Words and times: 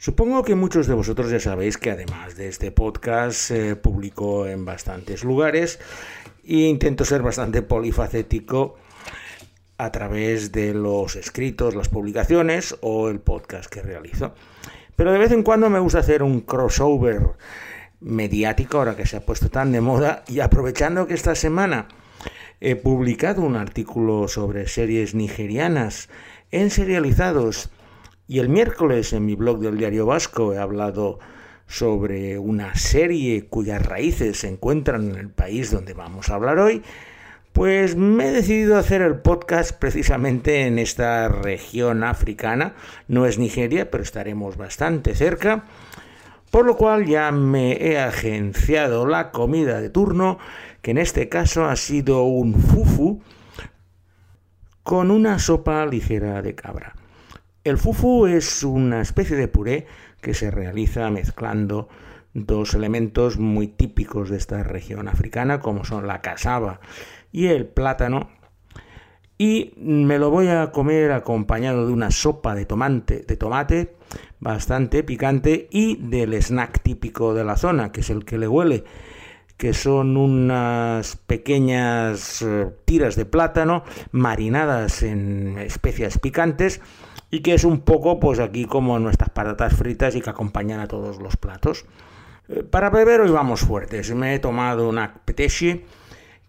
Supongo 0.00 0.44
que 0.44 0.54
muchos 0.54 0.86
de 0.86 0.94
vosotros 0.94 1.28
ya 1.28 1.40
sabéis 1.40 1.76
que 1.76 1.90
además 1.90 2.36
de 2.36 2.46
este 2.46 2.70
podcast 2.70 3.36
se 3.36 3.74
publico 3.74 4.46
en 4.46 4.64
bastantes 4.64 5.24
lugares 5.24 5.80
e 6.44 6.70
intento 6.70 7.04
ser 7.04 7.20
bastante 7.20 7.62
polifacético 7.62 8.76
a 9.76 9.90
través 9.90 10.52
de 10.52 10.72
los 10.72 11.16
escritos, 11.16 11.74
las 11.74 11.88
publicaciones 11.88 12.76
o 12.80 13.08
el 13.08 13.18
podcast 13.18 13.68
que 13.68 13.82
realizo. 13.82 14.34
Pero 14.94 15.10
de 15.10 15.18
vez 15.18 15.32
en 15.32 15.42
cuando 15.42 15.68
me 15.68 15.80
gusta 15.80 15.98
hacer 15.98 16.22
un 16.22 16.42
crossover 16.42 17.32
mediático, 17.98 18.78
ahora 18.78 18.94
que 18.94 19.04
se 19.04 19.16
ha 19.16 19.26
puesto 19.26 19.50
tan 19.50 19.72
de 19.72 19.80
moda, 19.80 20.22
y 20.28 20.38
aprovechando 20.38 21.08
que 21.08 21.14
esta 21.14 21.34
semana 21.34 21.88
he 22.60 22.76
publicado 22.76 23.42
un 23.42 23.56
artículo 23.56 24.28
sobre 24.28 24.68
series 24.68 25.16
nigerianas 25.16 26.08
en 26.52 26.70
serializados 26.70 27.70
y 28.28 28.40
el 28.40 28.50
miércoles 28.50 29.14
en 29.14 29.24
mi 29.24 29.34
blog 29.34 29.58
del 29.60 29.78
Diario 29.78 30.04
Vasco 30.04 30.52
he 30.52 30.58
hablado 30.58 31.18
sobre 31.66 32.38
una 32.38 32.74
serie 32.74 33.46
cuyas 33.46 33.84
raíces 33.84 34.40
se 34.40 34.48
encuentran 34.48 35.10
en 35.10 35.16
el 35.16 35.30
país 35.30 35.70
donde 35.70 35.94
vamos 35.94 36.28
a 36.28 36.34
hablar 36.34 36.58
hoy, 36.58 36.82
pues 37.54 37.96
me 37.96 38.28
he 38.28 38.32
decidido 38.32 38.76
hacer 38.76 39.00
el 39.00 39.16
podcast 39.16 39.72
precisamente 39.72 40.66
en 40.66 40.78
esta 40.78 41.28
región 41.28 42.04
africana. 42.04 42.74
No 43.08 43.24
es 43.24 43.38
Nigeria, 43.38 43.90
pero 43.90 44.02
estaremos 44.02 44.58
bastante 44.58 45.14
cerca. 45.14 45.64
Por 46.50 46.66
lo 46.66 46.76
cual 46.76 47.06
ya 47.06 47.32
me 47.32 47.72
he 47.72 47.98
agenciado 47.98 49.06
la 49.06 49.30
comida 49.30 49.80
de 49.80 49.90
turno, 49.90 50.38
que 50.82 50.92
en 50.92 50.98
este 50.98 51.28
caso 51.30 51.64
ha 51.64 51.76
sido 51.76 52.24
un 52.24 52.54
fufu 52.54 53.22
con 54.82 55.10
una 55.10 55.38
sopa 55.38 55.84
ligera 55.86 56.40
de 56.42 56.54
cabra. 56.54 56.97
El 57.68 57.76
fufu 57.76 58.26
es 58.26 58.62
una 58.62 59.02
especie 59.02 59.36
de 59.36 59.46
puré 59.46 59.86
que 60.22 60.32
se 60.32 60.50
realiza 60.50 61.10
mezclando 61.10 61.90
dos 62.32 62.72
elementos 62.72 63.38
muy 63.38 63.68
típicos 63.68 64.30
de 64.30 64.38
esta 64.38 64.62
región 64.62 65.06
africana, 65.06 65.60
como 65.60 65.84
son 65.84 66.06
la 66.06 66.22
casaba 66.22 66.80
y 67.30 67.48
el 67.48 67.66
plátano. 67.66 68.30
Y 69.36 69.74
me 69.76 70.18
lo 70.18 70.30
voy 70.30 70.48
a 70.48 70.72
comer 70.72 71.12
acompañado 71.12 71.86
de 71.86 71.92
una 71.92 72.10
sopa 72.10 72.54
de 72.54 72.64
tomate, 72.64 73.26
de 73.28 73.36
tomate 73.36 73.94
bastante 74.40 75.04
picante 75.04 75.68
y 75.70 75.96
del 75.96 76.32
snack 76.40 76.80
típico 76.82 77.34
de 77.34 77.44
la 77.44 77.58
zona, 77.58 77.92
que 77.92 78.00
es 78.00 78.08
el 78.08 78.24
que 78.24 78.38
le 78.38 78.48
huele, 78.48 78.84
que 79.58 79.74
son 79.74 80.16
unas 80.16 81.16
pequeñas 81.16 82.40
eh, 82.40 82.70
tiras 82.86 83.14
de 83.14 83.26
plátano 83.26 83.84
marinadas 84.10 85.02
en 85.02 85.58
especias 85.58 86.18
picantes 86.18 86.80
y 87.30 87.40
que 87.40 87.54
es 87.54 87.64
un 87.64 87.80
poco 87.80 88.18
pues 88.20 88.38
aquí 88.38 88.64
como 88.64 88.98
nuestras 88.98 89.30
patatas 89.30 89.74
fritas 89.74 90.14
y 90.14 90.20
que 90.20 90.30
acompañan 90.30 90.80
a 90.80 90.88
todos 90.88 91.18
los 91.20 91.36
platos. 91.36 91.84
Eh, 92.48 92.62
para 92.62 92.90
beber 92.90 93.20
hoy 93.20 93.30
vamos 93.30 93.60
fuertes. 93.60 94.14
Me 94.14 94.34
he 94.34 94.38
tomado 94.38 94.88
una 94.88 95.20
peteshi, 95.24 95.84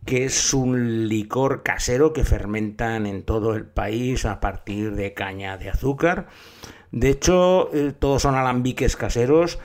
que 0.06 0.26
es 0.26 0.54
un 0.54 1.08
licor 1.08 1.64
casero 1.64 2.14
que 2.14 2.24
fermentan 2.24 3.06
en 3.06 3.24
todo 3.24 3.54
el 3.54 3.66
país 3.66 4.26
a 4.26 4.40
partir 4.40 4.96
de 4.96 5.14
caña 5.14 5.58
de 5.58 5.70
azúcar. 5.70 6.28
De 6.92 7.10
hecho, 7.10 7.70
eh, 7.74 7.94
todos 7.98 8.22
son 8.22 8.36
alambiques 8.36 8.96
caseros 8.96 9.60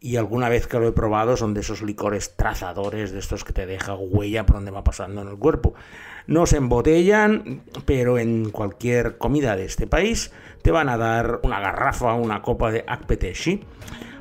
y 0.00 0.16
alguna 0.16 0.48
vez 0.48 0.66
que 0.66 0.78
lo 0.78 0.88
he 0.88 0.92
probado 0.92 1.36
son 1.36 1.52
de 1.52 1.60
esos 1.60 1.82
licores 1.82 2.36
trazadores, 2.36 3.12
de 3.12 3.18
estos 3.18 3.44
que 3.44 3.52
te 3.52 3.66
deja 3.66 3.94
huella 3.94 4.46
por 4.46 4.56
donde 4.56 4.70
va 4.70 4.82
pasando 4.82 5.20
en 5.20 5.28
el 5.28 5.36
cuerpo. 5.36 5.74
No 6.30 6.46
se 6.46 6.58
embotellan, 6.58 7.62
pero 7.86 8.16
en 8.16 8.50
cualquier 8.50 9.18
comida 9.18 9.56
de 9.56 9.64
este 9.64 9.88
país 9.88 10.30
te 10.62 10.70
van 10.70 10.88
a 10.88 10.96
dar 10.96 11.40
una 11.42 11.58
garrafa, 11.58 12.14
una 12.14 12.40
copa 12.40 12.70
de 12.70 12.84
Akpeteshi. 12.86 13.64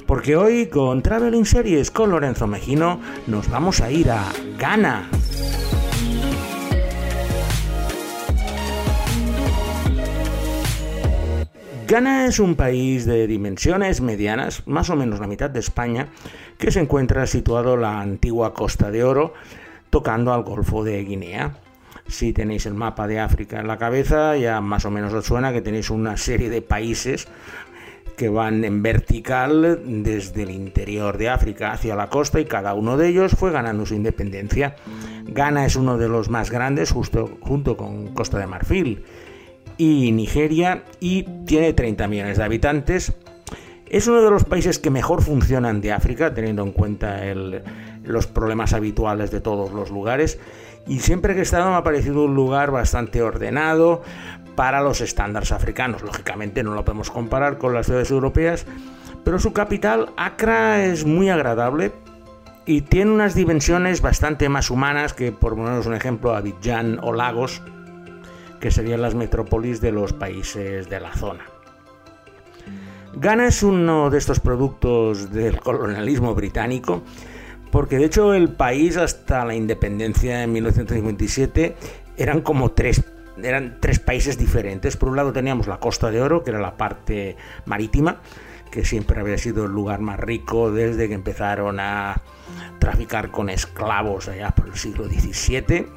Porque 0.07 0.35
hoy 0.35 0.69
con 0.69 1.03
Traveling 1.03 1.45
Series 1.45 1.91
con 1.91 2.09
Lorenzo 2.09 2.47
Mejino 2.47 2.99
nos 3.27 3.47
vamos 3.51 3.79
a 3.81 3.91
ir 3.91 4.09
a 4.09 4.25
Ghana. 4.57 5.07
Ghana 11.87 12.25
es 12.25 12.39
un 12.39 12.55
país 12.55 13.05
de 13.05 13.27
dimensiones 13.27 14.01
medianas, 14.01 14.63
más 14.65 14.89
o 14.89 14.95
menos 14.95 15.19
la 15.19 15.27
mitad 15.27 15.51
de 15.51 15.59
España, 15.59 16.07
que 16.57 16.71
se 16.71 16.79
encuentra 16.79 17.27
situado 17.27 17.75
en 17.75 17.81
la 17.81 18.01
antigua 18.01 18.55
Costa 18.55 18.89
de 18.89 19.03
Oro, 19.03 19.35
tocando 19.91 20.33
al 20.33 20.41
Golfo 20.41 20.83
de 20.83 21.03
Guinea. 21.03 21.68
Si 22.09 22.33
tenéis 22.33 22.65
el 22.65 22.73
mapa 22.73 23.07
de 23.07 23.19
África 23.19 23.59
en 23.59 23.67
la 23.67 23.77
cabeza, 23.77 24.35
ya 24.35 24.59
más 24.61 24.83
o 24.85 24.91
menos 24.91 25.13
os 25.13 25.25
suena 25.25 25.53
que 25.53 25.61
tenéis 25.61 25.91
una 25.91 26.17
serie 26.17 26.49
de 26.49 26.63
países 26.63 27.27
que 28.17 28.29
van 28.29 28.65
en 28.65 28.81
vertical 28.81 29.79
desde 29.85 30.43
el 30.43 30.49
interior 30.49 31.17
de 31.17 31.29
África 31.29 31.71
hacia 31.71 31.95
la 31.95 32.09
costa 32.09 32.39
y 32.39 32.45
cada 32.45 32.73
uno 32.73 32.97
de 32.97 33.07
ellos 33.07 33.33
fue 33.37 33.51
ganando 33.51 33.85
su 33.85 33.93
independencia. 33.93 34.75
Ghana 35.23 35.65
es 35.65 35.75
uno 35.75 35.97
de 35.97 36.09
los 36.09 36.29
más 36.29 36.49
grandes 36.49 36.91
justo 36.91 37.37
junto 37.41 37.77
con 37.77 38.07
Costa 38.13 38.39
de 38.39 38.47
Marfil 38.47 39.05
y 39.77 40.11
Nigeria 40.11 40.83
y 40.99 41.23
tiene 41.45 41.73
30 41.73 42.07
millones 42.07 42.37
de 42.39 42.43
habitantes. 42.43 43.13
Es 43.85 44.07
uno 44.07 44.21
de 44.21 44.31
los 44.31 44.43
países 44.43 44.79
que 44.79 44.89
mejor 44.89 45.21
funcionan 45.21 45.79
de 45.79 45.93
África, 45.93 46.33
teniendo 46.33 46.63
en 46.63 46.71
cuenta 46.71 47.21
los 48.03 48.27
problemas 48.27 48.73
habituales 48.73 49.31
de 49.31 49.41
todos 49.41 49.71
los 49.71 49.91
lugares 49.91 50.39
y 50.87 50.99
siempre 50.99 51.33
que 51.33 51.39
he 51.39 51.43
estado 51.43 51.69
me 51.69 51.75
ha 51.75 51.83
parecido 51.83 52.23
un 52.23 52.35
lugar 52.35 52.71
bastante 52.71 53.21
ordenado 53.21 54.01
para 54.55 54.81
los 54.81 55.01
estándares 55.01 55.51
africanos. 55.51 56.01
Lógicamente 56.01 56.63
no 56.63 56.73
lo 56.73 56.83
podemos 56.83 57.11
comparar 57.11 57.57
con 57.57 57.73
las 57.73 57.85
ciudades 57.85 58.11
europeas, 58.11 58.65
pero 59.23 59.39
su 59.39 59.53
capital, 59.53 60.09
Accra, 60.17 60.83
es 60.83 61.05
muy 61.05 61.29
agradable 61.29 61.91
y 62.65 62.81
tiene 62.81 63.11
unas 63.11 63.35
dimensiones 63.35 64.01
bastante 64.01 64.49
más 64.49 64.69
humanas 64.69 65.13
que, 65.13 65.31
por 65.31 65.55
ponernos 65.55 65.85
un 65.85 65.95
ejemplo, 65.95 66.35
Abidjan 66.35 66.99
o 67.01 67.13
Lagos, 67.13 67.61
que 68.59 68.71
serían 68.71 69.01
las 69.01 69.15
metrópolis 69.15 69.81
de 69.81 69.91
los 69.91 70.13
países 70.13 70.89
de 70.89 70.99
la 70.99 71.13
zona. 71.13 71.45
Ghana 73.15 73.47
es 73.47 73.63
uno 73.63 74.09
de 74.09 74.17
estos 74.17 74.39
productos 74.39 75.31
del 75.31 75.59
colonialismo 75.59 76.35
británico 76.35 77.01
porque 77.71 77.97
de 77.97 78.05
hecho 78.05 78.33
el 78.33 78.49
país 78.49 78.97
hasta 78.97 79.45
la 79.45 79.55
independencia 79.55 80.43
en 80.43 80.51
1957 80.53 81.75
eran 82.17 82.41
como 82.41 82.71
tres 82.71 83.03
eran 83.43 83.77
tres 83.79 83.99
países 83.99 84.37
diferentes. 84.37 84.97
Por 84.97 85.09
un 85.09 85.15
lado 85.15 85.31
teníamos 85.31 85.67
la 85.67 85.79
Costa 85.79 86.11
de 86.11 86.21
Oro, 86.21 86.43
que 86.43 86.51
era 86.51 86.59
la 86.59 86.77
parte 86.77 87.37
marítima, 87.65 88.17
que 88.71 88.85
siempre 88.85 89.19
había 89.19 89.37
sido 89.37 89.65
el 89.65 89.71
lugar 89.71 89.99
más 90.01 90.19
rico 90.19 90.71
desde 90.71 91.07
que 91.07 91.13
empezaron 91.13 91.79
a 91.79 92.21
traficar 92.79 93.31
con 93.31 93.49
esclavos 93.49 94.27
allá 94.27 94.51
por 94.51 94.67
el 94.67 94.75
siglo 94.75 95.05
XVII. 95.05 95.87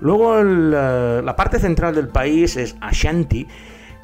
Luego 0.00 0.42
la 0.42 1.36
parte 1.36 1.58
central 1.58 1.94
del 1.94 2.08
país 2.08 2.56
es 2.56 2.76
Ashanti, 2.80 3.46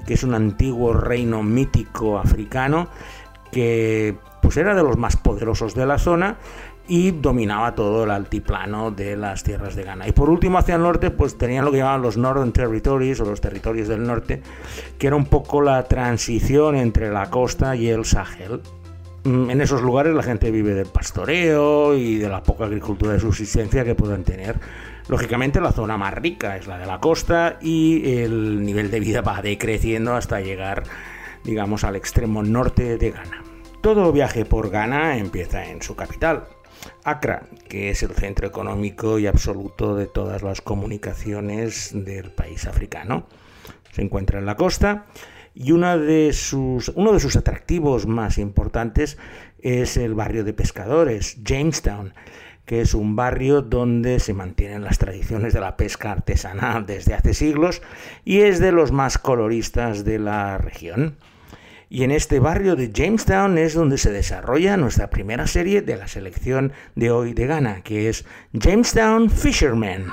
que 0.07 0.15
es 0.15 0.23
un 0.23 0.35
antiguo 0.35 0.93
reino 0.93 1.43
mítico 1.43 2.19
africano 2.19 2.89
que 3.51 4.17
pues 4.43 4.57
era 4.57 4.75
de 4.75 4.83
los 4.83 4.97
más 4.97 5.17
poderosos 5.17 5.75
de 5.75 5.87
la 5.87 5.99
zona 5.99 6.37
y 6.89 7.11
dominaba 7.11 7.75
todo 7.75 8.05
el 8.05 8.11
altiplano 8.11 8.91
de 8.91 9.17
las 9.17 9.45
tierras 9.45 9.77
de 9.77 9.85
Ghana. 9.85 10.09
Y 10.09 10.13
por 10.13 10.31
último, 10.31 10.59
hacia 10.59 10.77
el 10.77 10.83
norte, 10.83 11.11
pues 11.11 11.37
tenían 11.37 11.65
lo 11.65 11.71
que 11.71 11.79
llamaban 11.79 12.03
los 12.03 12.17
Northern 12.17 12.53
Territories 12.53 13.21
o 13.21 13.27
los 13.27 13.41
territorios 13.41 13.89
del 13.89 14.05
norte, 14.05 14.43
que 14.99 15.07
era 15.07 15.17
un 15.17 15.27
poco 15.27 15.61
la 15.61 15.85
transición 15.85 16.77
entre 16.77 17.11
la 17.11 17.29
costa 17.31 17.77
y 17.77 17.89
el 17.89 18.05
Sahel. 18.05 18.63
Mm, 19.25 19.51
en 19.51 19.61
esos 19.61 19.83
lugares 19.83 20.15
la 20.15 20.23
gente 20.23 20.51
vive 20.51 20.73
del 20.73 20.87
pastoreo 20.87 21.95
y 21.95 22.17
de 22.17 22.29
la 22.29 22.43
poca 22.43 22.65
agricultura 22.65 23.13
de 23.13 23.21
subsistencia 23.21 23.85
que 23.85 23.95
puedan 23.95 24.25
tener. 24.25 24.57
Lógicamente 25.09 25.61
la 25.61 25.73
zona 25.73 25.99
más 25.99 26.15
rica 26.15 26.57
es 26.57 26.67
la 26.67 26.79
de 26.79 26.87
la 26.87 27.01
costa 27.01 27.59
y 27.61 28.21
el 28.21 28.65
nivel 28.65 28.91
de 28.91 29.01
vida 29.01 29.21
va 29.27 29.43
decreciendo 29.43 30.15
hasta 30.15 30.41
llegar, 30.41 30.85
digamos, 31.45 31.85
al 31.85 31.97
extremo 31.97 32.43
norte 32.43 32.97
de 32.97 33.11
Ghana. 33.11 33.43
Todo 33.81 34.13
viaje 34.13 34.45
por 34.45 34.71
Ghana 34.71 35.19
empieza 35.19 35.65
en 35.67 35.83
su 35.83 35.95
capital, 35.95 36.45
Accra, 37.05 37.43
que 37.69 37.91
es 37.91 38.03
el 38.03 38.11
centro 38.11 38.47
económico 38.47 39.19
y 39.19 39.27
absoluto 39.27 39.97
de 39.97 40.07
todas 40.07 40.43
las 40.43 40.61
comunicaciones 40.61 41.91
del 41.95 42.31
país 42.31 42.67
africano. 42.67 43.27
Se 43.93 44.03
encuentra 44.03 44.39
en 44.39 44.47
la 44.47 44.57
costa 44.57 45.07
y 45.55 45.73
de 45.73 46.33
sus, 46.33 46.91
uno 46.95 47.13
de 47.13 47.19
sus 47.19 47.35
atractivos 47.35 48.07
más 48.07 48.39
importantes 48.39 49.19
es 49.61 49.97
el 49.97 50.15
barrio 50.15 50.45
de 50.45 50.53
pescadores, 50.53 51.39
Jamestown, 51.43 52.15
que 52.65 52.81
es 52.81 52.95
un 52.95 53.17
barrio 53.17 53.63
donde 53.63 54.21
se 54.21 54.35
mantienen 54.35 54.85
las 54.85 54.99
tradiciones 54.99 55.53
de 55.55 55.61
la 55.61 55.77
pesca 55.77 56.13
artesanal 56.13 56.87
desde 56.87 57.15
hace 57.15 57.35
siglos 57.35 57.83
y 58.25 58.43
es 58.43 58.61
de 58.61 58.71
los 58.71 58.93
más 58.93 59.19
coloristas 59.19 60.05
de 60.05 60.21
la 60.21 60.59
región. 60.59 61.17
Y 61.91 62.03
en 62.03 62.11
este 62.11 62.39
barrio 62.39 62.77
de 62.77 62.93
Jamestown 62.93 63.57
es 63.57 63.73
donde 63.73 63.97
se 63.97 64.11
desarrolla 64.11 64.77
nuestra 64.77 65.09
primera 65.09 65.47
serie 65.47 65.81
de 65.81 65.97
la 65.97 66.07
selección 66.07 66.73
de 66.95 67.11
hoy 67.11 67.33
de 67.33 67.47
Ghana, 67.47 67.81
que 67.83 68.11
es 68.11 68.27
Jamestown 68.53 69.31
Fisherman. 69.31 70.13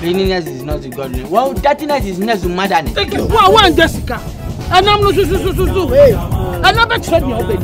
Cleanliness 0.00 0.46
is 0.46 0.62
not 0.62 0.82
godliness. 0.94 1.30
Well, 1.30 1.54
dirtiness 1.54 2.04
is 2.04 2.18
next 2.18 2.42
to 2.42 2.48
madness. 2.48 2.92
Thank 2.92 3.14
you. 3.14 3.26
Wa 3.26 3.48
wa 3.48 3.70
Jessica. 3.70 4.20
Anam 4.70 5.00
no 5.00 5.10
su 5.10 5.24
su 5.24 5.38
su 5.38 5.54
su 5.54 5.66
su. 5.66 5.88
Anam 6.62 6.88
be 6.88 6.98
tso 7.00 7.18
ni 7.18 7.32
o 7.32 7.42
be. 7.46 7.56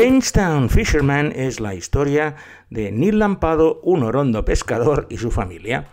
Jamestown 0.00 0.70
Fisherman 0.70 1.30
es 1.36 1.60
la 1.60 1.74
historia 1.74 2.34
de 2.70 2.90
Neil 2.90 3.18
Lampado, 3.18 3.82
un 3.82 4.02
orondo 4.02 4.46
pescador 4.46 5.06
y 5.10 5.18
su 5.18 5.30
familia. 5.30 5.88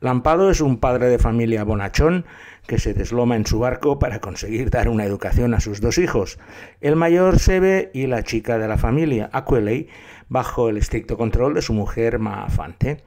Lampado 0.00 0.50
es 0.50 0.60
un 0.60 0.78
padre 0.78 1.06
de 1.06 1.20
familia 1.20 1.62
bonachón 1.62 2.24
que 2.66 2.80
se 2.80 2.94
desloma 2.94 3.36
en 3.36 3.46
su 3.46 3.60
barco 3.60 4.00
para 4.00 4.18
conseguir 4.18 4.70
dar 4.70 4.88
una 4.88 5.04
educación 5.04 5.54
a 5.54 5.60
sus 5.60 5.80
dos 5.80 5.98
hijos, 5.98 6.40
el 6.80 6.96
mayor 6.96 7.38
Sebe 7.38 7.92
y 7.94 8.08
la 8.08 8.24
chica 8.24 8.58
de 8.58 8.66
la 8.66 8.76
familia, 8.76 9.30
Aqueley, 9.32 9.88
bajo 10.28 10.68
el 10.68 10.76
estricto 10.76 11.16
control 11.16 11.54
de 11.54 11.62
su 11.62 11.74
mujer 11.74 12.18
Maafante. 12.18 13.04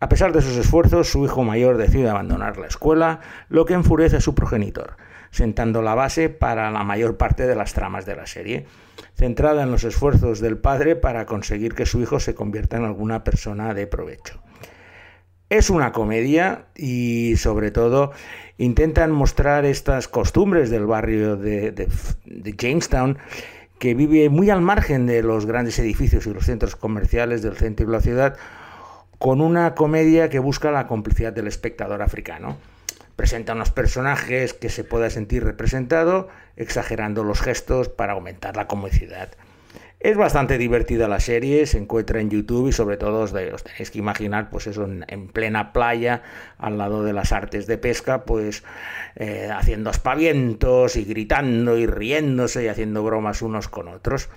A 0.00 0.08
pesar 0.08 0.32
de 0.32 0.42
sus 0.42 0.56
esfuerzos, 0.56 1.12
su 1.12 1.24
hijo 1.24 1.44
mayor 1.44 1.76
decide 1.76 2.10
abandonar 2.10 2.58
la 2.58 2.66
escuela, 2.66 3.20
lo 3.48 3.64
que 3.66 3.74
enfurece 3.74 4.16
a 4.16 4.20
su 4.20 4.34
progenitor, 4.34 4.96
sentando 5.36 5.82
la 5.82 5.94
base 5.94 6.30
para 6.30 6.70
la 6.70 6.82
mayor 6.82 7.18
parte 7.18 7.46
de 7.46 7.54
las 7.54 7.74
tramas 7.74 8.06
de 8.06 8.16
la 8.16 8.26
serie, 8.26 8.64
centrada 9.14 9.64
en 9.64 9.70
los 9.70 9.84
esfuerzos 9.84 10.40
del 10.40 10.56
padre 10.56 10.96
para 10.96 11.26
conseguir 11.26 11.74
que 11.74 11.84
su 11.84 12.00
hijo 12.00 12.20
se 12.20 12.34
convierta 12.34 12.78
en 12.78 12.84
alguna 12.84 13.22
persona 13.22 13.74
de 13.74 13.86
provecho. 13.86 14.40
Es 15.50 15.68
una 15.68 15.92
comedia 15.92 16.68
y 16.74 17.36
sobre 17.36 17.70
todo 17.70 18.12
intentan 18.56 19.12
mostrar 19.12 19.66
estas 19.66 20.08
costumbres 20.08 20.70
del 20.70 20.86
barrio 20.86 21.36
de, 21.36 21.86
Jamestown 22.58 23.18
que 23.78 23.94
vive 23.94 24.30
muy 24.30 24.48
al 24.48 24.62
margen 24.62 25.06
de 25.06 25.22
los 25.22 25.44
grandes 25.44 25.78
edificios 25.78 26.26
y 26.26 26.32
los 26.32 26.46
centros 26.46 26.76
comerciales 26.76 27.42
del 27.42 27.58
centro 27.58 27.84
de 27.84 27.92
la 27.92 28.00
ciudad 28.00 28.36
con 29.18 29.42
una 29.42 29.74
comedia 29.74 30.30
que 30.30 30.38
busca 30.38 30.70
la 30.70 30.86
complicidad 30.86 31.34
del 31.34 31.46
espectador 31.46 32.00
africano. 32.00 32.56
Presenta 33.16 33.54
unos 33.54 33.70
personajes 33.70 34.54
que 34.54 34.68
se 34.68 34.84
pueda 34.84 35.10
sentir 35.10 35.42
representado, 35.42 36.28
exagerando 36.56 37.24
los 37.24 37.40
gestos 37.40 37.88
para 37.88 38.12
aumentar 38.12 38.56
la 38.56 38.68
comicidad. 38.68 39.30
Es 39.98 40.16
bastante 40.16 40.58
divertida 40.58 41.08
la 41.08 41.20
serie, 41.20 41.64
se 41.66 41.78
encuentra 41.78 42.20
en 42.20 42.28
YouTube 42.28 42.68
y 42.68 42.72
sobre 42.72 42.98
todo 42.98 43.20
os, 43.22 43.32
tenéis 43.32 43.90
que 43.90 43.98
imaginar, 43.98 44.50
pues 44.50 44.66
eso, 44.66 44.86
en, 44.86 45.28
plena 45.28 45.72
playa, 45.72 46.22
al 46.58 46.76
lado 46.76 47.02
de 47.02 47.14
las 47.14 47.32
artes 47.32 47.66
de 47.66 47.78
pesca, 47.78 48.24
pues 48.24 48.62
eh, 49.16 49.48
haciendo 49.50 49.88
aspavientos 49.88 50.96
y 50.96 51.04
gritando 51.04 51.78
y 51.78 51.86
riéndose 51.86 52.64
y 52.64 52.68
haciendo 52.68 53.02
bromas 53.02 53.40
unos 53.40 53.68
con 53.68 53.88
otros 53.88 54.28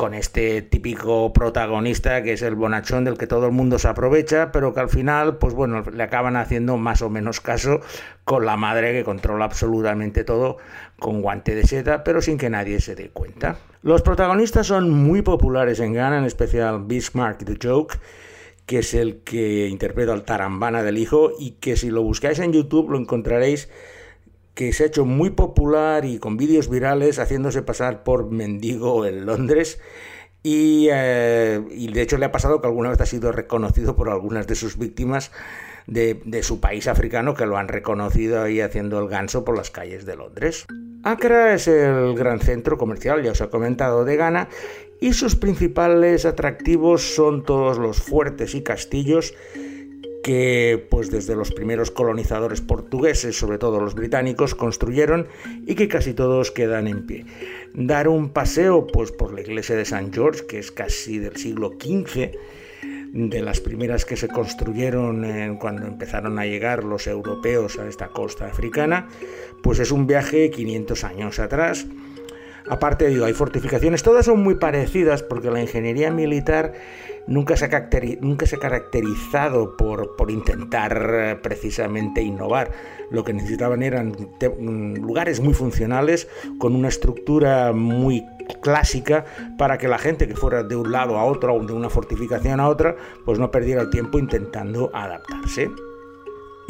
con 0.00 0.14
este 0.14 0.62
típico 0.62 1.30
protagonista 1.34 2.22
que 2.22 2.32
es 2.32 2.40
el 2.40 2.54
bonachón 2.54 3.04
del 3.04 3.18
que 3.18 3.26
todo 3.26 3.44
el 3.44 3.52
mundo 3.52 3.78
se 3.78 3.86
aprovecha, 3.86 4.50
pero 4.50 4.72
que 4.72 4.80
al 4.80 4.88
final, 4.88 5.36
pues 5.36 5.52
bueno, 5.52 5.82
le 5.92 6.02
acaban 6.02 6.36
haciendo 6.36 6.78
más 6.78 7.02
o 7.02 7.10
menos 7.10 7.42
caso 7.42 7.82
con 8.24 8.46
la 8.46 8.56
madre 8.56 8.94
que 8.94 9.04
controla 9.04 9.44
absolutamente 9.44 10.24
todo 10.24 10.56
con 10.98 11.20
guante 11.20 11.54
de 11.54 11.66
seda, 11.66 12.02
pero 12.02 12.22
sin 12.22 12.38
que 12.38 12.48
nadie 12.48 12.80
se 12.80 12.94
dé 12.94 13.10
cuenta. 13.10 13.58
Los 13.82 14.00
protagonistas 14.00 14.68
son 14.68 14.88
muy 14.88 15.20
populares 15.20 15.80
en 15.80 15.92
Ghana, 15.92 16.16
en 16.16 16.24
especial 16.24 16.82
Bismarck 16.86 17.44
the 17.44 17.58
Joke, 17.62 17.98
que 18.64 18.78
es 18.78 18.94
el 18.94 19.18
que 19.18 19.68
interpreta 19.68 20.14
al 20.14 20.24
tarambana 20.24 20.82
del 20.82 20.96
hijo 20.96 21.32
y 21.38 21.50
que 21.60 21.76
si 21.76 21.90
lo 21.90 22.02
buscáis 22.02 22.38
en 22.38 22.54
YouTube 22.54 22.88
lo 22.88 22.96
encontraréis 22.96 23.68
que 24.60 24.74
se 24.74 24.82
ha 24.82 24.86
hecho 24.88 25.06
muy 25.06 25.30
popular 25.30 26.04
y 26.04 26.18
con 26.18 26.36
vídeos 26.36 26.68
virales 26.68 27.18
haciéndose 27.18 27.62
pasar 27.62 28.02
por 28.02 28.30
mendigo 28.30 29.06
en 29.06 29.24
Londres. 29.24 29.80
Y, 30.42 30.88
eh, 30.92 31.62
y, 31.70 31.90
de 31.90 32.02
hecho 32.02 32.18
le 32.18 32.26
ha 32.26 32.32
pasado 32.32 32.60
que 32.60 32.66
alguna 32.66 32.90
vez 32.90 33.00
ha 33.00 33.06
sido 33.06 33.32
reconocido 33.32 33.96
por 33.96 34.10
algunas 34.10 34.46
de 34.46 34.56
sus 34.56 34.76
víctimas 34.76 35.32
de, 35.86 36.20
de, 36.26 36.42
su 36.42 36.60
país 36.60 36.88
africano 36.88 37.32
que 37.32 37.46
lo 37.46 37.56
han 37.56 37.68
reconocido 37.68 38.42
ahí 38.42 38.60
haciendo 38.60 38.98
el 38.98 39.08
ganso 39.08 39.46
por 39.46 39.56
las 39.56 39.70
calles 39.70 40.04
de 40.04 40.16
Londres. 40.16 40.66
Accra 41.04 41.54
es 41.54 41.66
el 41.66 42.14
gran 42.14 42.40
centro 42.40 42.76
comercial, 42.76 43.22
ya 43.22 43.32
os 43.32 43.40
he 43.40 43.48
comentado, 43.48 44.04
de 44.04 44.16
Ghana 44.16 44.50
y 45.00 45.14
sus 45.14 45.36
principales 45.36 46.26
atractivos 46.26 47.14
son 47.14 47.44
todos 47.44 47.78
los 47.78 47.96
fuertes 48.02 48.54
y 48.54 48.62
castillos 48.62 49.32
que 50.22 50.86
pues 50.90 51.10
desde 51.10 51.34
los 51.34 51.52
primeros 51.52 51.90
colonizadores 51.90 52.60
portugueses, 52.60 53.38
sobre 53.38 53.58
todo 53.58 53.80
los 53.80 53.94
británicos, 53.94 54.54
construyeron 54.54 55.28
y 55.66 55.74
que 55.74 55.88
casi 55.88 56.14
todos 56.14 56.50
quedan 56.50 56.86
en 56.86 57.06
pie. 57.06 57.26
Dar 57.74 58.08
un 58.08 58.30
paseo 58.30 58.86
pues 58.86 59.12
por 59.12 59.32
la 59.32 59.40
iglesia 59.40 59.76
de 59.76 59.84
San 59.84 60.12
George, 60.12 60.46
que 60.46 60.58
es 60.58 60.70
casi 60.70 61.18
del 61.18 61.36
siglo 61.36 61.76
XV, 61.80 62.32
de 63.12 63.42
las 63.42 63.60
primeras 63.60 64.04
que 64.04 64.16
se 64.16 64.28
construyeron 64.28 65.56
cuando 65.58 65.86
empezaron 65.86 66.38
a 66.38 66.46
llegar 66.46 66.84
los 66.84 67.06
europeos 67.06 67.78
a 67.78 67.88
esta 67.88 68.08
costa 68.08 68.46
africana, 68.46 69.08
pues 69.62 69.80
es 69.80 69.90
un 69.90 70.06
viaje 70.06 70.50
500 70.50 71.04
años 71.04 71.38
atrás. 71.38 71.86
Aparte, 72.70 73.08
digo, 73.08 73.24
hay 73.24 73.32
fortificaciones, 73.32 74.04
todas 74.04 74.26
son 74.26 74.44
muy 74.44 74.54
parecidas 74.54 75.24
porque 75.24 75.50
la 75.50 75.60
ingeniería 75.60 76.12
militar 76.12 76.72
nunca 77.26 77.56
se 77.56 77.64
ha, 77.64 77.68
caracterizado 78.60 79.76
por, 79.76 80.14
por, 80.14 80.30
intentar 80.30 81.10
eh, 81.12 81.36
precisamente 81.42 82.22
innovar. 82.22 82.70
Lo 83.10 83.24
que 83.24 83.32
necesitaban 83.32 83.82
eran 83.82 84.12
mm, 84.12 84.94
lugares 84.98 85.40
muy 85.40 85.52
funcionales, 85.52 86.28
con 86.58 86.76
una 86.76 86.86
estructura 86.86 87.72
muy 87.72 88.24
clásica, 88.62 89.24
para 89.58 89.76
que 89.76 89.88
la 89.88 89.98
gente 89.98 90.28
que 90.28 90.36
fuera 90.36 90.62
de 90.62 90.76
un 90.76 90.92
lado 90.92 91.18
a 91.18 91.24
otro 91.24 91.54
o 91.54 91.64
de 91.64 91.72
una 91.72 91.90
fortificación 91.90 92.60
a 92.60 92.68
otra, 92.68 92.94
pues 93.24 93.40
no 93.40 93.50
perdiera 93.50 93.82
el 93.82 93.90
tiempo 93.90 94.16
intentando 94.20 94.90
adaptarse. 94.94 95.70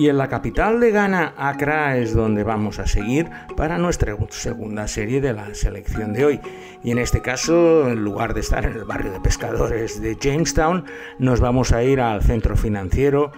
Y 0.00 0.08
en 0.08 0.16
la 0.16 0.28
capital 0.28 0.80
de 0.80 0.92
Ghana, 0.92 1.34
Accra, 1.36 1.98
es 1.98 2.14
donde 2.14 2.42
vamos 2.42 2.78
a 2.78 2.86
seguir 2.86 3.28
para 3.54 3.76
nuestra 3.76 4.16
segunda 4.30 4.88
serie 4.88 5.20
de 5.20 5.34
la 5.34 5.54
selección 5.54 6.14
de 6.14 6.24
hoy. 6.24 6.40
Y 6.82 6.90
en 6.90 6.96
este 6.96 7.20
caso, 7.20 7.86
en 7.86 8.02
lugar 8.02 8.32
de 8.32 8.40
estar 8.40 8.64
en 8.64 8.72
el 8.72 8.84
barrio 8.84 9.12
de 9.12 9.20
pescadores 9.20 10.00
de 10.00 10.16
Jamestown, 10.18 10.86
nos 11.18 11.40
vamos 11.40 11.72
a 11.72 11.84
ir 11.84 12.00
al 12.00 12.22
centro 12.22 12.56
financiero 12.56 13.32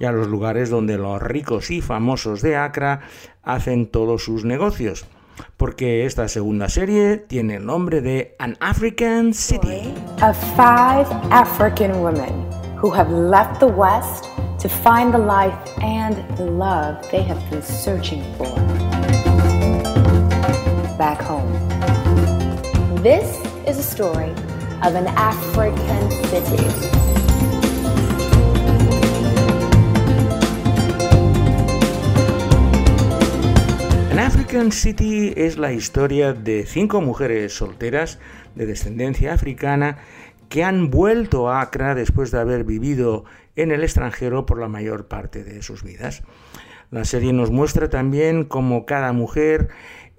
y 0.00 0.06
a 0.06 0.10
los 0.10 0.26
lugares 0.26 0.70
donde 0.70 0.98
los 0.98 1.22
ricos 1.22 1.70
y 1.70 1.82
famosos 1.82 2.42
de 2.42 2.56
Accra 2.56 2.98
hacen 3.44 3.86
todos 3.86 4.24
sus 4.24 4.44
negocios. 4.44 5.06
Porque 5.56 6.04
esta 6.04 6.26
segunda 6.26 6.68
serie 6.68 7.18
tiene 7.18 7.58
el 7.58 7.64
nombre 7.64 8.00
de 8.00 8.34
An 8.40 8.56
African 8.58 9.34
City. 9.34 9.94
Of 10.20 10.36
five 10.56 11.06
African 11.30 11.92
women 12.00 12.67
who 12.78 12.90
have 12.90 13.10
left 13.10 13.58
the 13.58 13.66
West 13.66 14.28
to 14.60 14.68
find 14.68 15.12
the 15.12 15.18
life 15.18 15.58
and 15.82 16.16
the 16.36 16.44
love 16.44 17.04
they 17.10 17.22
have 17.22 17.38
been 17.50 17.60
searching 17.60 18.22
for 18.34 18.54
back 20.96 21.20
home. 21.20 21.52
This 23.02 23.36
is 23.66 23.78
a 23.78 23.82
story 23.82 24.30
of 24.82 24.94
an 24.94 25.08
African 25.08 26.10
city. 26.30 26.64
An 34.12 34.20
African 34.20 34.70
City 34.70 35.34
es 35.36 35.58
la 35.58 35.72
historia 35.72 36.32
de 36.32 36.64
cinco 36.64 37.00
mujeres 37.00 37.54
solteras 37.54 38.20
de 38.54 38.66
descendencia 38.66 39.32
africana 39.32 39.98
que 40.48 40.64
han 40.64 40.90
vuelto 40.90 41.48
a 41.48 41.60
Accra 41.60 41.94
después 41.94 42.30
de 42.30 42.40
haber 42.40 42.64
vivido 42.64 43.24
en 43.56 43.72
el 43.72 43.82
extranjero 43.82 44.46
por 44.46 44.58
la 44.58 44.68
mayor 44.68 45.08
parte 45.08 45.44
de 45.44 45.62
sus 45.62 45.82
vidas. 45.82 46.22
La 46.90 47.04
serie 47.04 47.32
nos 47.32 47.50
muestra 47.50 47.90
también 47.90 48.44
cómo 48.44 48.86
cada 48.86 49.12
mujer 49.12 49.68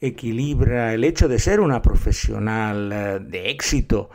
equilibra 0.01 0.93
el 0.93 1.03
hecho 1.03 1.27
de 1.27 1.39
ser 1.39 1.59
una 1.59 1.81
profesional 1.81 2.91
eh, 2.91 3.19
de 3.21 3.49
éxito 3.49 4.09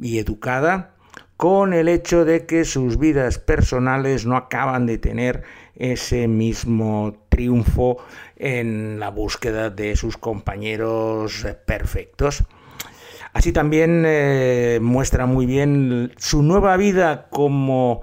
y 0.00 0.18
educada 0.18 0.96
con 1.36 1.72
el 1.72 1.88
hecho 1.88 2.24
de 2.24 2.46
que 2.46 2.64
sus 2.64 2.98
vidas 2.98 3.38
personales 3.38 4.26
no 4.26 4.36
acaban 4.36 4.86
de 4.86 4.98
tener 4.98 5.42
ese 5.74 6.28
mismo 6.28 7.16
triunfo 7.28 7.98
en 8.36 9.00
la 9.00 9.10
búsqueda 9.10 9.70
de 9.70 9.96
sus 9.96 10.16
compañeros 10.16 11.44
eh, 11.44 11.54
perfectos. 11.54 12.44
Así 13.32 13.52
también 13.52 14.04
eh, 14.06 14.78
muestra 14.82 15.26
muy 15.26 15.46
bien 15.46 16.12
su 16.18 16.42
nueva 16.42 16.76
vida 16.76 17.28
como 17.30 18.02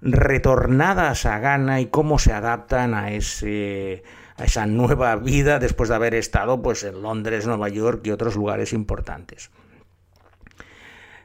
retornadas 0.00 1.26
a 1.26 1.38
Ghana 1.40 1.80
y 1.80 1.86
cómo 1.86 2.18
se 2.18 2.32
adaptan 2.32 2.94
a 2.94 3.10
ese 3.10 4.04
a 4.36 4.44
esa 4.44 4.66
nueva 4.66 5.16
vida 5.16 5.58
después 5.58 5.88
de 5.88 5.96
haber 5.96 6.14
estado 6.14 6.62
pues 6.62 6.84
en 6.84 7.02
Londres, 7.02 7.44
Nueva 7.44 7.68
York 7.68 8.02
y 8.04 8.12
otros 8.12 8.36
lugares 8.36 8.72
importantes. 8.72 9.50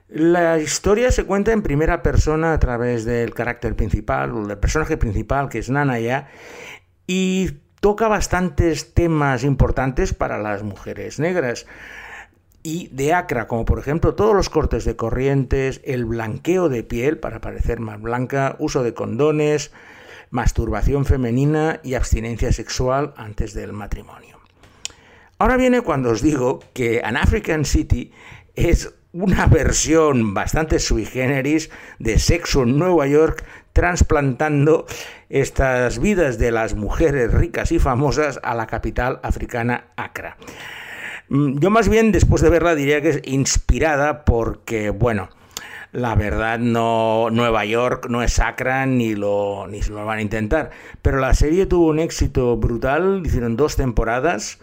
La 0.09 0.59
historia 0.59 1.11
se 1.11 1.23
cuenta 1.25 1.51
en 1.51 1.61
primera 1.61 2.01
persona 2.01 2.53
a 2.53 2.59
través 2.59 3.05
del 3.05 3.35
carácter 3.35 3.75
principal, 3.75 4.47
del 4.47 4.57
personaje 4.57 4.97
principal 4.97 5.49
que 5.49 5.59
es 5.59 5.69
Nanaya 5.69 6.27
y 7.05 7.59
toca 7.79 8.07
bastantes 8.07 8.95
temas 8.95 9.43
importantes 9.43 10.13
para 10.15 10.39
las 10.39 10.63
mujeres 10.63 11.19
negras 11.19 11.67
y 12.63 12.87
de 12.87 13.13
Acra, 13.13 13.47
como 13.47 13.65
por 13.65 13.77
ejemplo 13.77 14.15
todos 14.15 14.33
los 14.33 14.49
cortes 14.49 14.85
de 14.85 14.95
corrientes, 14.95 15.81
el 15.83 16.05
blanqueo 16.05 16.69
de 16.69 16.83
piel 16.83 17.19
para 17.19 17.41
parecer 17.41 17.81
más 17.81 18.01
blanca, 18.01 18.55
uso 18.57 18.83
de 18.83 18.93
condones, 18.93 19.71
masturbación 20.29 21.05
femenina 21.05 21.81
y 21.83 21.93
abstinencia 21.93 22.51
sexual 22.53 23.13
antes 23.17 23.53
del 23.53 23.73
matrimonio. 23.73 24.39
Ahora 25.37 25.57
viene 25.57 25.81
cuando 25.81 26.09
os 26.09 26.21
digo 26.21 26.61
que 26.73 27.01
An 27.03 27.17
African 27.17 27.65
City 27.65 28.11
es 28.55 28.93
una 29.11 29.45
versión 29.45 30.33
bastante 30.33 30.79
sui 30.79 31.05
generis 31.05 31.69
de 31.99 32.17
Sexo 32.17 32.63
en 32.63 32.79
Nueva 32.79 33.07
York, 33.07 33.43
trasplantando 33.73 34.85
estas 35.29 35.99
vidas 35.99 36.39
de 36.39 36.51
las 36.51 36.75
mujeres 36.75 37.31
ricas 37.31 37.71
y 37.71 37.79
famosas 37.79 38.39
a 38.41 38.55
la 38.55 38.67
capital 38.67 39.19
africana 39.21 39.87
Accra. 39.97 40.37
Mm, 41.29 41.59
yo 41.59 41.69
más 41.69 41.89
bien 41.89 42.11
después 42.11 42.41
de 42.41 42.49
verla 42.49 42.75
diría 42.75 43.01
que 43.01 43.09
es 43.09 43.21
inspirada 43.23 44.25
porque, 44.25 44.89
bueno, 44.89 45.29
la 45.93 46.15
verdad 46.15 46.59
no 46.59 47.29
Nueva 47.31 47.65
York 47.65 48.07
no 48.09 48.23
es 48.23 48.39
Accra 48.39 48.85
ni 48.87 49.13
lo 49.15 49.67
ni 49.67 49.83
se 49.83 49.91
lo 49.91 50.03
van 50.05 50.17
a 50.17 50.21
intentar, 50.21 50.71
pero 51.01 51.19
la 51.19 51.33
serie 51.33 51.67
tuvo 51.67 51.87
un 51.87 51.99
éxito 51.99 52.57
brutal, 52.57 53.21
hicieron 53.25 53.55
dos 53.55 53.75
temporadas 53.75 54.59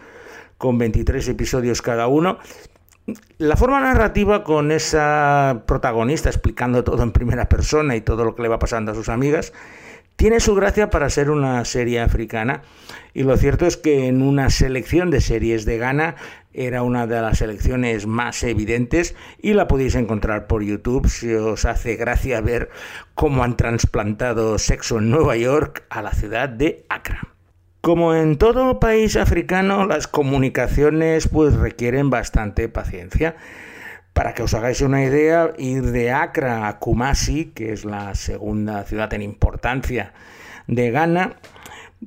con 0.57 0.77
23 0.77 1.27
episodios 1.29 1.81
cada 1.81 2.07
uno. 2.07 2.37
La 3.39 3.57
forma 3.57 3.81
narrativa 3.81 4.43
con 4.43 4.71
esa 4.71 5.63
protagonista 5.65 6.29
explicando 6.29 6.83
todo 6.83 7.01
en 7.01 7.11
primera 7.11 7.49
persona 7.49 7.95
y 7.95 8.01
todo 8.01 8.23
lo 8.23 8.35
que 8.35 8.43
le 8.43 8.47
va 8.47 8.59
pasando 8.59 8.91
a 8.91 8.95
sus 8.95 9.09
amigas, 9.09 9.53
tiene 10.17 10.39
su 10.39 10.53
gracia 10.53 10.91
para 10.91 11.09
ser 11.09 11.31
una 11.31 11.65
serie 11.65 11.99
africana. 11.99 12.61
Y 13.13 13.23
lo 13.23 13.35
cierto 13.37 13.65
es 13.65 13.75
que 13.75 14.07
en 14.07 14.21
una 14.21 14.51
selección 14.51 15.09
de 15.09 15.19
series 15.19 15.65
de 15.65 15.79
Ghana 15.79 16.15
era 16.53 16.83
una 16.83 17.07
de 17.07 17.21
las 17.21 17.39
selecciones 17.39 18.07
más 18.07 18.43
evidentes 18.43 19.15
y 19.39 19.53
la 19.53 19.67
podéis 19.67 19.95
encontrar 19.95 20.47
por 20.47 20.63
YouTube 20.63 21.07
si 21.07 21.33
os 21.33 21.65
hace 21.65 21.95
gracia 21.95 22.41
ver 22.41 22.69
cómo 23.15 23.43
han 23.43 23.57
trasplantado 23.57 24.57
sexo 24.57 24.97
en 24.97 25.09
Nueva 25.09 25.37
York 25.37 25.83
a 25.89 26.01
la 26.01 26.11
ciudad 26.11 26.49
de 26.49 26.85
Accra. 26.89 27.21
Como 27.81 28.13
en 28.13 28.37
todo 28.37 28.79
país 28.79 29.15
africano, 29.15 29.87
las 29.87 30.07
comunicaciones 30.07 31.27
pues 31.27 31.55
requieren 31.55 32.09
bastante 32.11 32.69
paciencia. 32.69 33.35
Para 34.13 34.33
que 34.33 34.43
os 34.43 34.53
hagáis 34.53 34.81
una 34.81 35.03
idea, 35.03 35.51
ir 35.57 35.83
de 35.85 36.11
Accra 36.11 36.67
a 36.67 36.77
Kumasi, 36.79 37.45
que 37.45 37.71
es 37.71 37.85
la 37.85 38.13
segunda 38.13 38.83
ciudad 38.83 39.13
en 39.13 39.21
importancia 39.21 40.13
de 40.67 40.91
Ghana, 40.91 41.37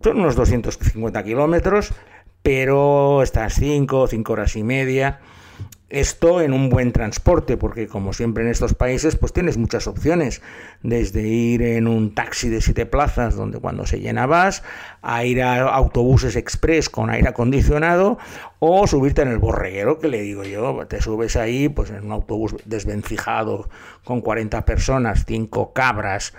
son 0.02 0.20
unos 0.20 0.36
250 0.36 1.24
kilómetros, 1.24 1.92
pero 2.44 3.22
estas 3.22 3.54
5, 3.54 4.06
5 4.06 4.32
horas 4.34 4.54
y 4.54 4.62
media. 4.62 5.18
Esto 5.88 6.42
en 6.42 6.52
un 6.52 6.68
buen 6.68 6.92
transporte, 6.92 7.56
porque 7.56 7.86
como 7.86 8.12
siempre 8.12 8.44
en 8.44 8.50
estos 8.50 8.74
países, 8.74 9.16
pues 9.16 9.32
tienes 9.32 9.56
muchas 9.56 9.86
opciones, 9.86 10.42
desde 10.82 11.22
ir 11.22 11.62
en 11.62 11.86
un 11.86 12.14
taxi 12.14 12.50
de 12.50 12.60
siete 12.60 12.84
plazas, 12.84 13.36
donde 13.36 13.60
cuando 13.60 13.86
se 13.86 14.00
llena 14.00 14.26
vas, 14.26 14.62
a 15.00 15.24
ir 15.24 15.42
a 15.42 15.62
autobuses 15.62 16.36
express 16.36 16.90
con 16.90 17.10
aire 17.10 17.28
acondicionado, 17.28 18.18
o 18.66 18.86
subirte 18.86 19.22
en 19.22 19.28
el 19.28 19.38
borreguero, 19.38 19.98
que 19.98 20.08
le 20.08 20.22
digo 20.22 20.44
yo, 20.44 20.86
te 20.86 21.00
subes 21.00 21.36
ahí, 21.36 21.68
pues 21.68 21.90
en 21.90 22.06
un 22.06 22.12
autobús 22.12 22.56
desvencijado, 22.64 23.68
con 24.04 24.20
40 24.20 24.64
personas, 24.64 25.24
5 25.26 25.72
cabras, 25.72 26.34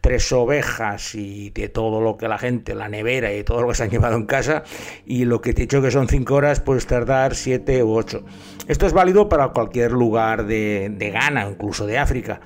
3 0.00 0.32
ovejas 0.32 1.14
y 1.14 1.50
de 1.50 1.68
todo 1.68 2.00
lo 2.00 2.16
que 2.16 2.28
la 2.28 2.38
gente, 2.38 2.74
la 2.74 2.88
nevera 2.88 3.32
y 3.32 3.44
todo 3.44 3.62
lo 3.62 3.68
que 3.68 3.74
se 3.74 3.84
han 3.84 3.90
llevado 3.90 4.16
en 4.16 4.26
casa, 4.26 4.62
y 5.06 5.24
lo 5.24 5.40
que 5.40 5.52
te 5.52 5.62
he 5.62 5.64
dicho 5.64 5.82
que 5.82 5.90
son 5.90 6.08
5 6.08 6.34
horas, 6.34 6.60
puedes 6.60 6.86
tardar 6.86 7.34
7 7.34 7.82
u 7.82 7.94
8. 7.94 8.24
Esto 8.68 8.86
es 8.86 8.92
válido 8.92 9.28
para 9.28 9.48
cualquier 9.48 9.92
lugar 9.92 10.46
de, 10.46 10.90
de 10.90 11.10
Ghana, 11.10 11.48
incluso 11.50 11.86
de 11.86 11.98
África. 11.98 12.40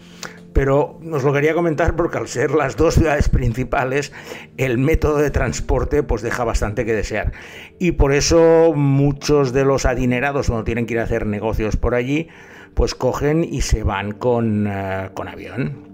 Pero 0.54 1.00
os 1.12 1.24
lo 1.24 1.32
quería 1.34 1.52
comentar 1.52 1.96
porque 1.96 2.16
al 2.16 2.28
ser 2.28 2.52
las 2.52 2.76
dos 2.76 2.94
ciudades 2.94 3.28
principales, 3.28 4.12
el 4.56 4.78
método 4.78 5.18
de 5.18 5.30
transporte 5.30 6.02
pues 6.02 6.22
deja 6.22 6.44
bastante 6.44 6.86
que 6.86 6.94
desear. 6.94 7.32
Y 7.78 7.92
por 7.92 8.14
eso 8.14 8.72
muchos 8.74 9.52
de 9.52 9.64
los 9.64 9.84
adinerados 9.84 10.46
cuando 10.46 10.64
tienen 10.64 10.86
que 10.86 10.94
ir 10.94 11.00
a 11.00 11.04
hacer 11.04 11.26
negocios 11.26 11.76
por 11.76 11.94
allí, 11.94 12.28
pues 12.74 12.94
cogen 12.94 13.44
y 13.44 13.60
se 13.60 13.82
van 13.82 14.12
con, 14.12 14.66
eh, 14.66 15.10
con 15.12 15.28
avión. 15.28 15.92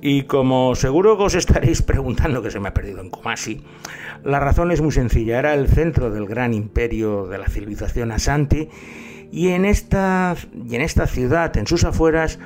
Y 0.00 0.22
como 0.22 0.74
seguro 0.76 1.18
que 1.18 1.24
os 1.24 1.34
estaréis 1.34 1.82
preguntando 1.82 2.42
que 2.42 2.50
se 2.50 2.60
me 2.60 2.68
ha 2.68 2.74
perdido 2.74 3.00
en 3.00 3.10
Kumasi, 3.10 3.62
la 4.24 4.40
razón 4.40 4.70
es 4.70 4.80
muy 4.80 4.92
sencilla. 4.92 5.38
Era 5.38 5.54
el 5.54 5.68
centro 5.68 6.10
del 6.10 6.26
gran 6.26 6.54
imperio 6.54 7.26
de 7.26 7.38
la 7.38 7.48
civilización 7.48 8.12
Asanti 8.12 8.68
y 9.30 9.48
en 9.48 9.64
esta, 9.64 10.36
y 10.68 10.74
en 10.74 10.82
esta 10.82 11.06
ciudad, 11.06 11.56
en 11.56 11.66
sus 11.66 11.84
afueras, 11.84 12.38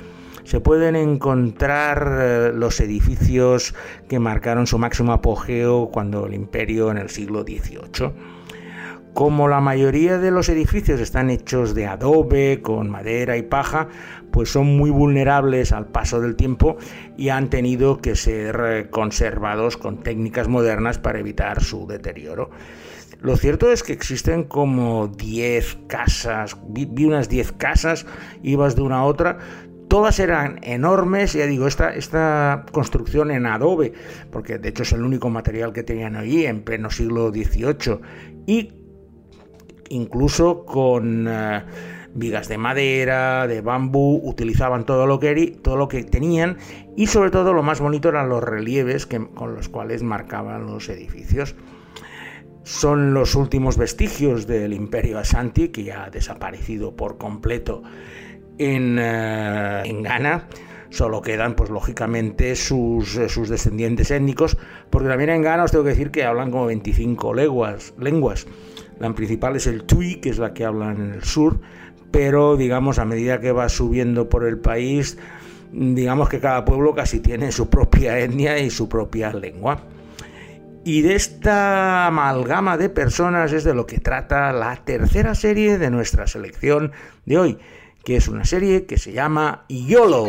se 0.45 0.61
pueden 0.61 0.95
encontrar 0.95 2.17
eh, 2.21 2.51
los 2.53 2.79
edificios 2.79 3.75
que 4.07 4.19
marcaron 4.19 4.67
su 4.67 4.77
máximo 4.77 5.11
apogeo 5.11 5.89
cuando 5.91 6.27
el 6.27 6.33
imperio 6.33 6.91
en 6.91 6.97
el 6.97 7.09
siglo 7.09 7.41
XVIII. 7.41 8.11
Como 9.13 9.47
la 9.47 9.61
mayoría 9.61 10.17
de 10.17 10.29
los 10.29 10.49
edificios 10.49 10.99
están 10.99 11.29
hechos 11.29 11.73
de 11.73 11.87
adobe, 11.87 12.61
con 12.61 12.89
madera 12.89 13.37
y 13.37 13.43
paja, 13.43 13.87
pues 14.31 14.51
son 14.51 14.77
muy 14.77 14.89
vulnerables 14.89 15.71
al 15.71 15.87
paso 15.87 16.19
del 16.19 16.35
tiempo 16.35 16.77
y 17.17 17.29
han 17.29 17.49
tenido 17.49 17.99
que 17.99 18.15
ser 18.15 18.61
eh, 18.65 18.89
conservados 18.89 19.77
con 19.77 20.03
técnicas 20.03 20.47
modernas 20.47 20.99
para 20.99 21.19
evitar 21.19 21.63
su 21.63 21.87
deterioro. 21.87 22.51
Lo 23.21 23.37
cierto 23.37 23.71
es 23.71 23.81
que 23.81 23.93
existen 23.93 24.43
como 24.43 25.07
10 25.07 25.77
casas, 25.87 26.57
vi, 26.67 27.05
unas 27.05 27.29
10 27.29 27.53
casas, 27.53 28.05
ibas 28.43 28.75
de 28.75 28.81
una 28.81 28.97
a 28.97 29.03
otra, 29.05 29.39
todas 29.95 30.19
eran 30.19 30.59
enormes, 30.61 31.31
ya 31.31 31.45
digo, 31.45 31.67
esta, 31.67 31.95
esta 31.95 32.65
construcción 32.73 33.31
en 33.31 33.45
adobe, 33.45 33.93
porque 34.29 34.57
de 34.57 34.67
hecho 34.67 34.83
es 34.83 34.91
el 34.91 35.03
único 35.03 35.29
material 35.29 35.71
que 35.71 35.83
tenían 35.83 36.17
allí 36.17 36.45
en 36.45 36.63
pleno 36.63 36.89
siglo 36.89 37.29
XVIII, 37.29 38.01
y 38.45 38.73
incluso 39.87 40.65
con 40.65 41.27
eh, 41.29 41.63
vigas 42.13 42.49
de 42.49 42.57
madera, 42.57 43.47
de 43.47 43.61
bambú, 43.61 44.19
utilizaban 44.21 44.85
todo 44.85 45.07
lo 45.07 45.17
que, 45.17 45.57
todo 45.63 45.77
lo 45.77 45.87
que 45.87 46.03
tenían, 46.03 46.57
y 46.97 47.07
sobre 47.07 47.31
todo 47.31 47.53
lo 47.53 47.63
más 47.63 47.79
bonito 47.79 48.09
eran 48.09 48.27
los 48.27 48.43
relieves 48.43 49.05
que, 49.05 49.25
con 49.29 49.55
los 49.55 49.69
cuales 49.69 50.03
marcaban 50.03 50.65
los 50.65 50.89
edificios. 50.89 51.55
Son 52.63 53.13
los 53.13 53.35
últimos 53.35 53.77
vestigios 53.77 54.45
del 54.45 54.73
imperio 54.73 55.19
Asanti, 55.19 55.69
que 55.69 55.85
ya 55.85 56.03
ha 56.03 56.09
desaparecido 56.09 56.97
por 56.97 57.17
completo 57.17 57.81
en, 58.57 58.97
eh, 58.99 59.81
en 59.85 60.03
Ghana. 60.03 60.47
Solo 60.89 61.21
quedan, 61.21 61.55
pues 61.55 61.69
lógicamente, 61.69 62.55
sus, 62.55 63.19
sus, 63.27 63.49
descendientes 63.49 64.11
étnicos, 64.11 64.57
porque 64.89 65.09
también 65.09 65.29
en 65.31 65.41
Ghana 65.41 65.63
os 65.65 65.71
tengo 65.71 65.83
que 65.83 65.89
decir 65.89 66.11
que 66.11 66.23
hablan 66.23 66.51
como 66.51 66.67
25 66.67 67.33
lenguas. 67.33 67.93
lenguas. 67.99 68.47
La 68.99 69.13
principal 69.13 69.57
es 69.57 69.67
el 69.67 69.83
Tui, 69.83 70.15
que 70.15 70.29
es 70.29 70.37
la 70.37 70.53
que 70.53 70.63
hablan 70.63 71.01
en 71.01 71.13
el 71.15 71.23
sur, 71.23 71.59
pero 72.11 72.55
digamos, 72.55 72.97
a 72.97 73.05
medida 73.05 73.41
que 73.41 73.51
va 73.51 73.67
subiendo 73.67 74.29
por 74.29 74.45
el 74.45 74.57
país, 74.57 75.17
digamos 75.73 76.29
que 76.29 76.39
cada 76.39 76.63
pueblo 76.63 76.95
casi 76.95 77.19
tiene 77.19 77.51
su 77.51 77.69
propia 77.69 78.17
etnia 78.19 78.57
y 78.59 78.69
su 78.69 78.87
propia 78.87 79.33
lengua. 79.33 79.81
Y 80.85 81.01
de 81.01 81.15
esta 81.15 82.05
amalgama 82.05 82.77
de 82.77 82.89
personas 82.89 83.51
es 83.51 83.63
de 83.63 83.73
lo 83.73 83.85
que 83.87 83.99
trata 83.99 84.53
la 84.53 84.75
tercera 84.85 85.33
serie 85.35 85.77
de 85.77 85.89
nuestra 85.89 86.27
selección 86.27 86.91
de 87.25 87.37
hoy, 87.37 87.57
que 88.05 88.15
es 88.15 88.27
una 88.27 88.45
serie 88.45 88.85
que 88.85 88.99
se 88.99 89.11
llama 89.11 89.65
YOLO. 89.67 90.27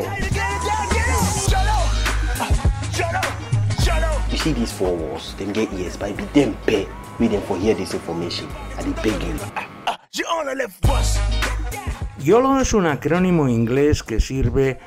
YOLO 12.18 12.60
es 12.60 12.72
un 12.72 12.86
acrónimo 12.86 13.48
inglés 13.48 14.02
que 14.02 14.20
sirve 14.20 14.78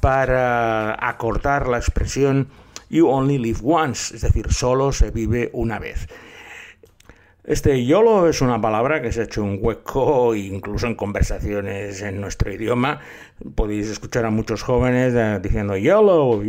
para 0.00 1.08
acortar 1.08 1.66
la 1.66 1.78
expresión 1.78 2.48
You 2.88 3.08
Only 3.08 3.38
Live 3.38 3.60
Once, 3.64 4.14
es 4.14 4.22
decir, 4.22 4.52
solo 4.52 4.92
se 4.92 5.10
vive 5.10 5.50
una 5.52 5.80
vez. 5.80 6.06
Este 7.46 7.84
YOLO 7.84 8.28
es 8.28 8.40
una 8.40 8.60
palabra 8.60 9.00
que 9.00 9.12
se 9.12 9.20
ha 9.20 9.24
hecho 9.24 9.44
un 9.44 9.60
hueco, 9.62 10.34
incluso 10.34 10.88
en 10.88 10.96
conversaciones 10.96 12.02
en 12.02 12.20
nuestro 12.20 12.52
idioma. 12.52 12.98
Podéis 13.54 13.86
escuchar 13.86 14.24
a 14.24 14.30
muchos 14.30 14.64
jóvenes 14.64 15.14
eh, 15.14 15.38
diciendo 15.40 15.76
YOLO, 15.76 16.42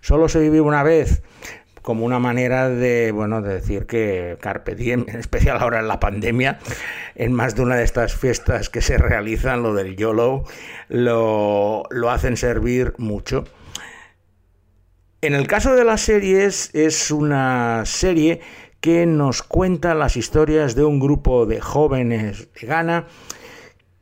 solo 0.00 0.28
se 0.28 0.38
vive 0.38 0.60
una 0.60 0.84
vez, 0.84 1.24
como 1.82 2.04
una 2.06 2.20
manera 2.20 2.68
de, 2.68 3.10
bueno, 3.10 3.42
de 3.42 3.54
decir 3.54 3.86
que 3.86 4.38
Carpe 4.40 4.76
Diem, 4.76 5.04
en 5.08 5.16
especial 5.16 5.58
ahora 5.58 5.80
en 5.80 5.88
la 5.88 5.98
pandemia, 5.98 6.60
en 7.16 7.32
más 7.32 7.56
de 7.56 7.62
una 7.62 7.74
de 7.74 7.82
estas 7.82 8.14
fiestas 8.14 8.70
que 8.70 8.82
se 8.82 8.98
realizan, 8.98 9.64
lo 9.64 9.74
del 9.74 9.96
YOLO, 9.96 10.44
lo, 10.88 11.82
lo 11.90 12.10
hacen 12.12 12.36
servir 12.36 12.94
mucho. 12.98 13.42
En 15.22 15.34
el 15.34 15.48
caso 15.48 15.74
de 15.74 15.82
las 15.82 16.02
series, 16.02 16.70
es 16.72 17.10
una 17.10 17.82
serie 17.84 18.42
que 18.86 19.04
nos 19.04 19.42
cuenta 19.42 19.96
las 19.96 20.16
historias 20.16 20.76
de 20.76 20.84
un 20.84 21.00
grupo 21.00 21.44
de 21.44 21.60
jóvenes 21.60 22.52
de 22.54 22.68
Ghana 22.68 23.06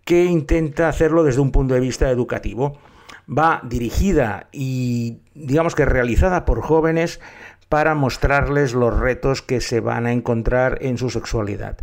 que 0.05 0.27
intenta 0.27 0.91
hacerlo 0.91 1.25
desde 1.25 1.41
un 1.41 1.53
punto 1.53 1.73
de 1.73 1.81
vista 1.81 2.11
educativo. 2.11 2.77
Va 3.27 3.63
dirigida 3.65 4.49
y 4.53 5.23
digamos 5.33 5.75
que 5.75 5.87
realizada 5.87 6.45
por 6.45 6.61
jóvenes 6.61 7.19
para 7.71 7.95
mostrarles 7.95 8.75
los 8.75 8.95
retos 9.01 9.41
que 9.41 9.63
se 9.63 9.81
van 9.81 10.05
a 10.05 10.13
encontrar 10.13 10.77
en 10.83 10.99
su 10.99 11.09
sexualidad. 11.09 11.79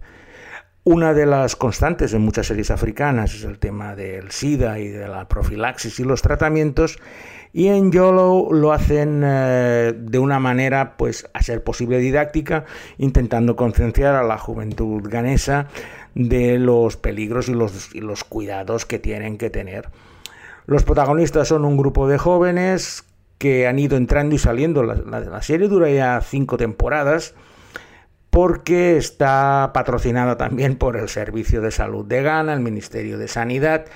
Una 0.83 1.15
de 1.15 1.25
las 1.25 1.55
constantes 1.55 2.13
en 2.13 2.21
muchas 2.21 2.45
series 2.45 2.69
africanas 2.69 3.33
es 3.33 3.45
el 3.45 3.57
tema 3.57 3.95
del 3.95 4.29
SIDA 4.29 4.77
y 4.77 4.89
de 4.89 5.07
la 5.07 5.27
profilaxis 5.27 5.99
y 5.99 6.03
los 6.03 6.21
tratamientos, 6.21 6.99
y 7.53 7.67
en 7.67 7.91
YOLO 7.91 8.47
lo 8.51 8.71
hacen 8.71 9.21
eh, 9.25 9.93
de 9.95 10.19
una 10.19 10.39
manera, 10.39 10.95
pues, 10.97 11.27
a 11.33 11.43
ser 11.43 11.63
posible 11.63 11.99
didáctica, 11.99 12.65
intentando 12.97 13.55
concienciar 13.55 14.15
a 14.15 14.23
la 14.23 14.37
juventud 14.37 15.01
ganesa 15.03 15.67
de 16.15 16.57
los 16.59 16.97
peligros 16.97 17.49
y 17.49 17.53
los, 17.53 18.23
cuidados 18.23 18.85
que 18.85 18.99
tienen 18.99 19.37
que 19.37 19.49
tener. 19.49 19.89
Los 20.65 20.83
protagonistas 20.83 21.47
son 21.49 21.65
un 21.65 21.77
grupo 21.77 22.07
de 22.07 22.17
jóvenes 22.17 23.03
que 23.37 23.67
han 23.67 23.79
ido 23.79 23.97
entrando 23.97 24.35
y 24.35 24.37
saliendo. 24.37 24.83
La, 24.83 24.95
la, 24.95 25.41
serie 25.41 25.67
dura 25.67 25.89
ya 25.89 26.21
cinco 26.21 26.57
temporadas 26.57 27.33
porque 28.29 28.95
está 28.95 29.71
patrocinada 29.73 30.37
también 30.37 30.77
por 30.77 30.95
el 30.95 31.09
Servicio 31.09 31.61
de 31.61 31.71
Salud 31.71 32.05
de 32.05 32.21
Ghana, 32.21 32.53
el 32.53 32.61
Ministerio 32.61 33.17
de 33.17 33.27
Sanidad, 33.27 33.87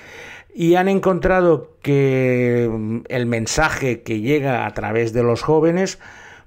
y 0.58 0.76
han 0.76 0.88
encontrado 0.88 1.76
que 1.82 2.66
mm, 2.72 3.00
el 3.08 3.26
mensaje 3.26 4.00
que 4.00 4.20
llega 4.20 4.64
a 4.64 4.72
través 4.72 5.12
de 5.12 5.22
los 5.22 5.42
jóvenes 5.42 5.98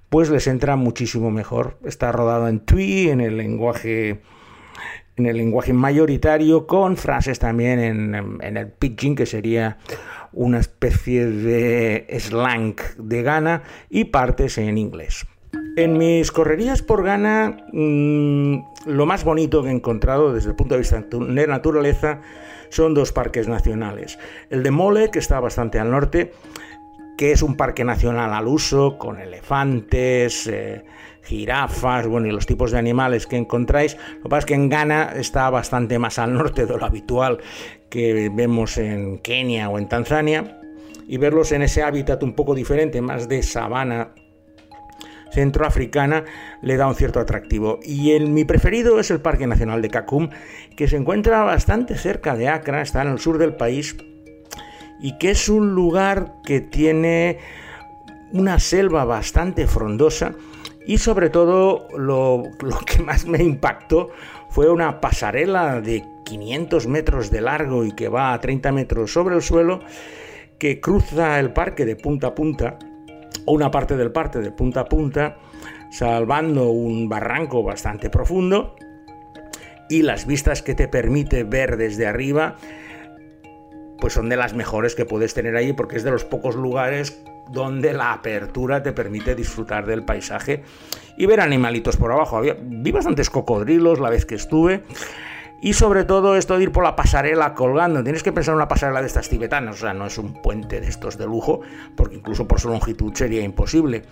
pues 0.10 0.32
les 0.32 0.48
entra 0.48 0.76
muchísimo 0.76 1.30
mejor. 1.30 1.78
Está 1.86 2.12
rodado 2.12 2.48
en 2.48 2.60
Twi, 2.62 3.10
en 3.10 3.22
el 3.22 3.38
lenguaje 3.38 4.22
en 5.16 5.26
el 5.28 5.38
lenguaje 5.38 5.74
mayoritario, 5.74 6.66
con 6.66 6.98
frases 6.98 7.38
también 7.38 7.78
en, 7.80 8.40
en 8.42 8.58
el 8.58 8.70
pidgin, 8.70 9.16
que 9.16 9.26
sería 9.26 9.78
una 10.32 10.60
especie 10.60 11.28
de 11.28 12.08
slang 12.20 12.76
de 12.98 13.22
Ghana, 13.22 13.64
y 13.90 14.06
partes 14.06 14.58
en 14.58 14.78
inglés. 14.78 15.28
En 15.76 15.98
mis 15.98 16.32
correrías 16.32 16.82
por 16.82 17.04
Ghana, 17.04 17.66
mm, 17.74 18.56
lo 18.88 19.06
más 19.06 19.26
bonito 19.26 19.62
que 19.62 19.70
he 19.70 19.74
encontrado 19.74 20.34
desde 20.34 20.52
el 20.52 20.56
punto 20.56 20.76
de 20.76 20.80
vista 20.80 21.02
de 21.02 21.48
naturaleza 21.48 22.22
son 22.70 22.94
dos 22.94 23.12
parques 23.12 23.48
nacionales. 23.48 24.20
El 24.50 24.64
de 24.64 24.72
Mole, 24.72 25.12
que 25.12 25.20
está 25.20 25.40
bastante 25.40 25.80
al 25.80 25.92
norte, 25.92 26.32
que 27.18 27.32
es 27.32 27.42
un 27.42 27.58
parque 27.58 27.84
nacional 27.84 28.34
al 28.34 28.48
uso, 28.48 28.98
con 28.98 29.20
elefantes, 29.20 30.48
eh, 30.48 30.86
jirafas, 31.24 32.08
bueno, 32.08 32.28
y 32.28 32.32
los 32.32 32.46
tipos 32.46 32.72
de 32.72 32.80
animales 32.80 33.28
que 33.28 33.36
encontráis. 33.36 33.98
Lo 34.18 34.24
que 34.24 34.30
pasa 34.30 34.40
es 34.40 34.46
que 34.46 34.54
en 34.54 34.70
Ghana 34.70 35.14
está 35.16 35.50
bastante 35.50 36.00
más 36.00 36.18
al 36.18 36.34
norte 36.34 36.66
de 36.66 36.78
lo 36.78 36.86
habitual 36.86 37.40
que 37.90 38.32
vemos 38.34 38.78
en 38.78 39.20
Kenia 39.20 39.70
o 39.70 39.78
en 39.78 39.90
Tanzania. 39.90 40.62
Y 41.08 41.18
verlos 41.18 41.52
en 41.52 41.64
ese 41.64 41.82
hábitat 41.84 42.22
un 42.24 42.34
poco 42.34 42.54
diferente, 42.56 43.02
más 43.02 43.28
de 43.28 43.42
sabana 43.44 44.14
centroafricana, 45.32 46.26
le 46.62 46.78
da 46.78 46.88
un 46.88 46.96
cierto 46.96 47.20
atractivo. 47.20 47.80
Y 47.84 48.12
el, 48.12 48.30
mi 48.30 48.46
preferido 48.46 49.00
es 49.00 49.12
el 49.12 49.22
Parque 49.22 49.48
Nacional 49.48 49.82
de 49.82 49.90
Kakum, 49.90 50.30
que 50.76 50.88
se 50.88 50.98
encuentra 50.98 51.44
bastante 51.44 51.96
cerca 51.96 52.36
de 52.36 52.48
Accra, 52.48 52.82
está 52.82 53.02
en 53.02 53.10
el 53.10 53.20
sur 53.20 53.38
del 53.38 53.56
país, 53.56 53.96
y 55.00 55.18
que 55.18 55.32
es 55.32 55.50
un 55.50 55.74
lugar 55.76 56.34
que 56.44 56.62
tiene 56.62 57.40
una 58.32 58.60
selva 58.60 59.06
bastante 59.06 59.68
frondosa 59.68 60.34
y 60.86 60.98
sobre 60.98 61.30
todo 61.30 61.88
lo, 61.98 62.44
lo, 62.62 62.80
que 62.80 63.02
más 63.02 63.26
me 63.26 63.44
impactó 63.44 64.10
fue 64.50 64.70
una 64.70 65.00
pasarela 65.02 65.82
de 65.82 66.04
500 66.26 66.88
metros 66.88 67.32
de 67.32 67.42
largo 67.42 67.86
y 67.86 67.92
que 67.92 68.10
va 68.10 68.34
a 68.34 68.42
30 68.42 68.72
metros 68.72 69.12
sobre 69.12 69.36
el 69.36 69.42
suelo 69.42 69.82
que 70.58 70.80
cruza 70.80 71.40
el 71.40 71.54
parque 71.54 71.86
de 71.86 71.96
punta 71.96 72.28
a 72.28 72.36
punta 72.36 72.80
o 73.46 73.54
una 73.54 73.72
parte 73.72 73.98
del 73.98 74.12
parque 74.12 74.40
de 74.40 74.52
punta 74.52 74.82
a 74.82 74.86
punta 74.86 75.38
salvando 75.92 76.70
un 76.70 77.10
barranco 77.10 77.64
bastante 77.64 78.10
profundo 78.10 78.76
y 79.90 80.04
las 80.04 80.26
vistas 80.26 80.62
que 80.62 80.76
te 80.76 80.88
permite 80.88 81.44
ver 81.44 81.78
desde 81.78 82.06
arriba 82.06 82.56
pues 84.00 84.14
son 84.14 84.30
de 84.30 84.38
las 84.38 84.54
mejores 84.54 84.96
que 84.96 85.06
puedes 85.06 85.34
tener 85.34 85.56
ahí 85.56 85.74
porque 85.74 85.98
es 85.98 86.04
de 86.04 86.12
los 86.12 86.26
pocos 86.26 86.56
lugares 86.56 87.22
donde 87.52 87.94
la 87.94 88.14
apertura 88.14 88.84
te 88.84 88.94
permite 88.94 89.36
disfrutar 89.36 89.86
del 89.86 90.04
paisaje 90.04 90.64
y 91.18 91.26
ver 91.26 91.42
animalitos 91.42 91.98
por 91.98 92.12
abajo. 92.12 92.42
Vi 92.62 92.92
bastantes 92.92 93.30
cocodrilos 93.30 94.00
la 94.00 94.10
vez 94.10 94.26
que 94.26 94.36
estuve. 94.36 94.84
Y 95.62 95.74
sobre 95.74 96.06
todo 96.06 96.36
esto 96.36 96.58
de 96.58 96.64
ir 96.64 96.72
por 96.72 96.84
la 96.84 96.96
pasarela 96.96 97.54
colgando. 97.54 98.04
Tienes 98.04 98.24
que 98.24 98.32
pensar 98.32 98.54
en 98.54 98.58
una 98.58 98.68
pasarela 98.68 99.02
de 99.02 99.08
estas 99.08 99.30
tibetanas. 99.30 99.76
O 99.76 99.80
sea, 99.80 99.94
no 99.94 100.06
es 100.06 100.18
un 100.18 100.34
puente 100.42 100.80
de 100.80 100.88
estos 100.88 101.18
de 101.18 101.26
lujo, 101.26 101.62
porque 101.96 102.16
incluso 102.16 102.48
por 102.48 102.60
su 102.60 102.70
longitud 102.70 103.14
sería 103.14 103.42
imposible. 103.42 104.04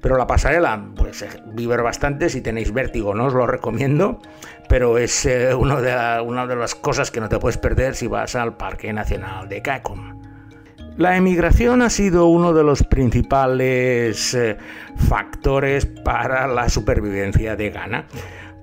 Pero 0.00 0.16
la 0.16 0.26
pasarela, 0.26 0.84
pues 0.96 1.24
viver 1.46 1.82
bastante. 1.82 2.28
Si 2.28 2.40
tenéis 2.40 2.72
vértigo, 2.72 3.14
no 3.14 3.26
os 3.26 3.34
lo 3.34 3.46
recomiendo. 3.46 4.20
Pero 4.68 4.98
es 4.98 5.26
eh, 5.26 5.54
una 5.54 5.80
de 5.80 6.56
las 6.56 6.74
cosas 6.74 7.10
que 7.10 7.20
no 7.20 7.28
te 7.28 7.38
puedes 7.38 7.58
perder 7.58 7.94
si 7.94 8.06
vas 8.06 8.36
al 8.36 8.56
Parque 8.56 8.92
Nacional 8.92 9.48
de 9.48 9.60
Kakom. 9.60 10.22
La 10.98 11.16
emigración 11.16 11.80
ha 11.80 11.88
sido 11.88 12.26
uno 12.26 12.52
de 12.52 12.62
los 12.62 12.82
principales 12.82 14.34
eh, 14.34 14.58
factores 15.08 15.86
para 15.86 16.46
la 16.46 16.68
supervivencia 16.68 17.56
de 17.56 17.70
Ghana, 17.70 18.04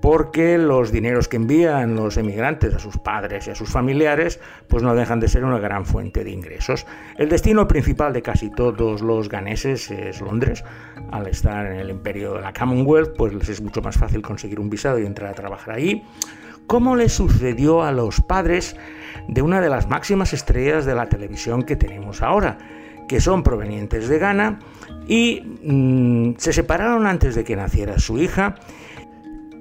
porque 0.02 0.58
los 0.58 0.92
dineros 0.92 1.28
que 1.28 1.38
envían 1.38 1.96
los 1.96 2.18
emigrantes 2.18 2.74
a 2.74 2.80
sus 2.80 2.98
padres 2.98 3.48
y 3.48 3.52
a 3.52 3.56
sus 3.56 3.70
familiares, 3.70 4.40
pues 4.68 4.84
no 4.84 4.96
dejan 4.96 5.20
de 5.20 5.28
ser 5.28 5.44
una 5.44 5.60
gran 5.60 5.86
fuente 5.86 6.24
de 6.24 6.32
ingresos. 6.32 6.86
El 7.18 7.30
destino 7.30 7.68
principal 7.68 8.14
de 8.14 8.22
casi 8.22 8.50
todos 8.50 9.02
los 9.02 9.30
ganeses 9.30 9.92
es 9.92 10.22
Londres. 10.22 10.64
Al 11.12 11.28
estar 11.28 11.66
en 11.66 11.80
el 11.80 11.90
imperio 11.90 12.36
de 12.36 12.42
la 12.42 12.54
Commonwealth, 12.54 13.16
pues 13.18 13.34
les 13.34 13.50
es 13.50 13.62
mucho 13.62 13.82
más 13.82 13.98
fácil 13.98 14.22
conseguir 14.22 14.60
un 14.60 14.70
visado 14.70 15.00
y 15.00 15.06
entrar 15.06 15.32
a 15.32 15.36
trabajar 15.36 15.76
ahí. 15.76 16.04
¿Cómo 16.68 16.96
le 16.96 17.10
sucedió 17.10 17.84
a 17.84 17.92
los 17.92 18.22
padres 18.22 18.76
de 19.28 19.42
una 19.42 19.60
de 19.60 19.70
las 19.70 19.90
máximas 19.90 20.34
estrellas 20.34 20.86
de 20.86 20.96
la 20.96 21.10
televisión 21.10 21.64
que 21.64 21.76
tenemos 21.76 22.22
ahora, 22.22 22.58
que 23.08 23.20
son 23.20 23.42
provenientes 23.42 24.08
de 24.08 24.20
Ghana 24.20 24.60
y 25.08 25.42
mm, 25.64 26.36
se 26.38 26.54
separaron 26.54 27.08
antes 27.08 27.34
de 27.34 27.44
que 27.44 27.56
naciera 27.56 27.98
su 27.98 28.20
hija, 28.20 28.56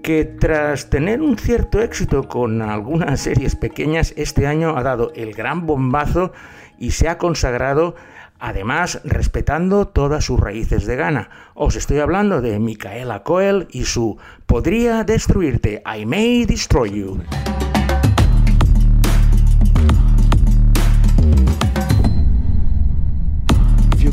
que 0.03 0.25
tras 0.25 0.91
tener 0.91 1.21
un 1.21 1.39
cierto 1.39 1.81
éxito 1.81 2.29
con 2.29 2.63
algunas 2.63 3.21
series 3.21 3.57
pequeñas, 3.57 4.15
este 4.17 4.47
año 4.47 4.77
ha 4.77 4.83
dado 4.83 5.13
el 5.15 5.35
gran 5.35 5.67
bombazo 5.67 6.33
y 6.79 6.93
se 6.93 7.09
ha 7.09 7.19
consagrado 7.19 7.95
además 8.41 9.01
respetando 9.05 9.89
todas 9.89 10.25
sus 10.25 10.39
raíces 10.39 10.87
de 10.87 10.97
Ghana. 10.97 11.31
Os 11.55 11.77
estoy 11.77 11.99
hablando 11.99 12.41
de 12.41 12.59
Micaela 12.59 13.23
Coel 13.23 13.67
y 13.71 13.85
su 13.85 14.17
Podría 14.47 15.05
destruirte, 15.05 15.83
I 15.85 16.07
may 16.07 16.45
destroy 16.45 16.91
you. 16.91 17.21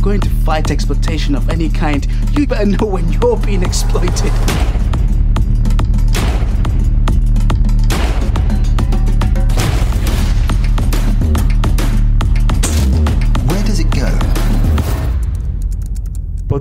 going 0.05 0.21
to 0.21 0.29
fight 0.29 0.69
exploitation 0.69 1.33
of 1.33 1.49
any 1.49 1.67
kind, 1.67 2.05
you 2.37 2.45
better 2.45 2.67
know 2.67 2.85
when 2.85 3.11
you're 3.11 3.37
being 3.37 3.63
exploited. 3.63 4.84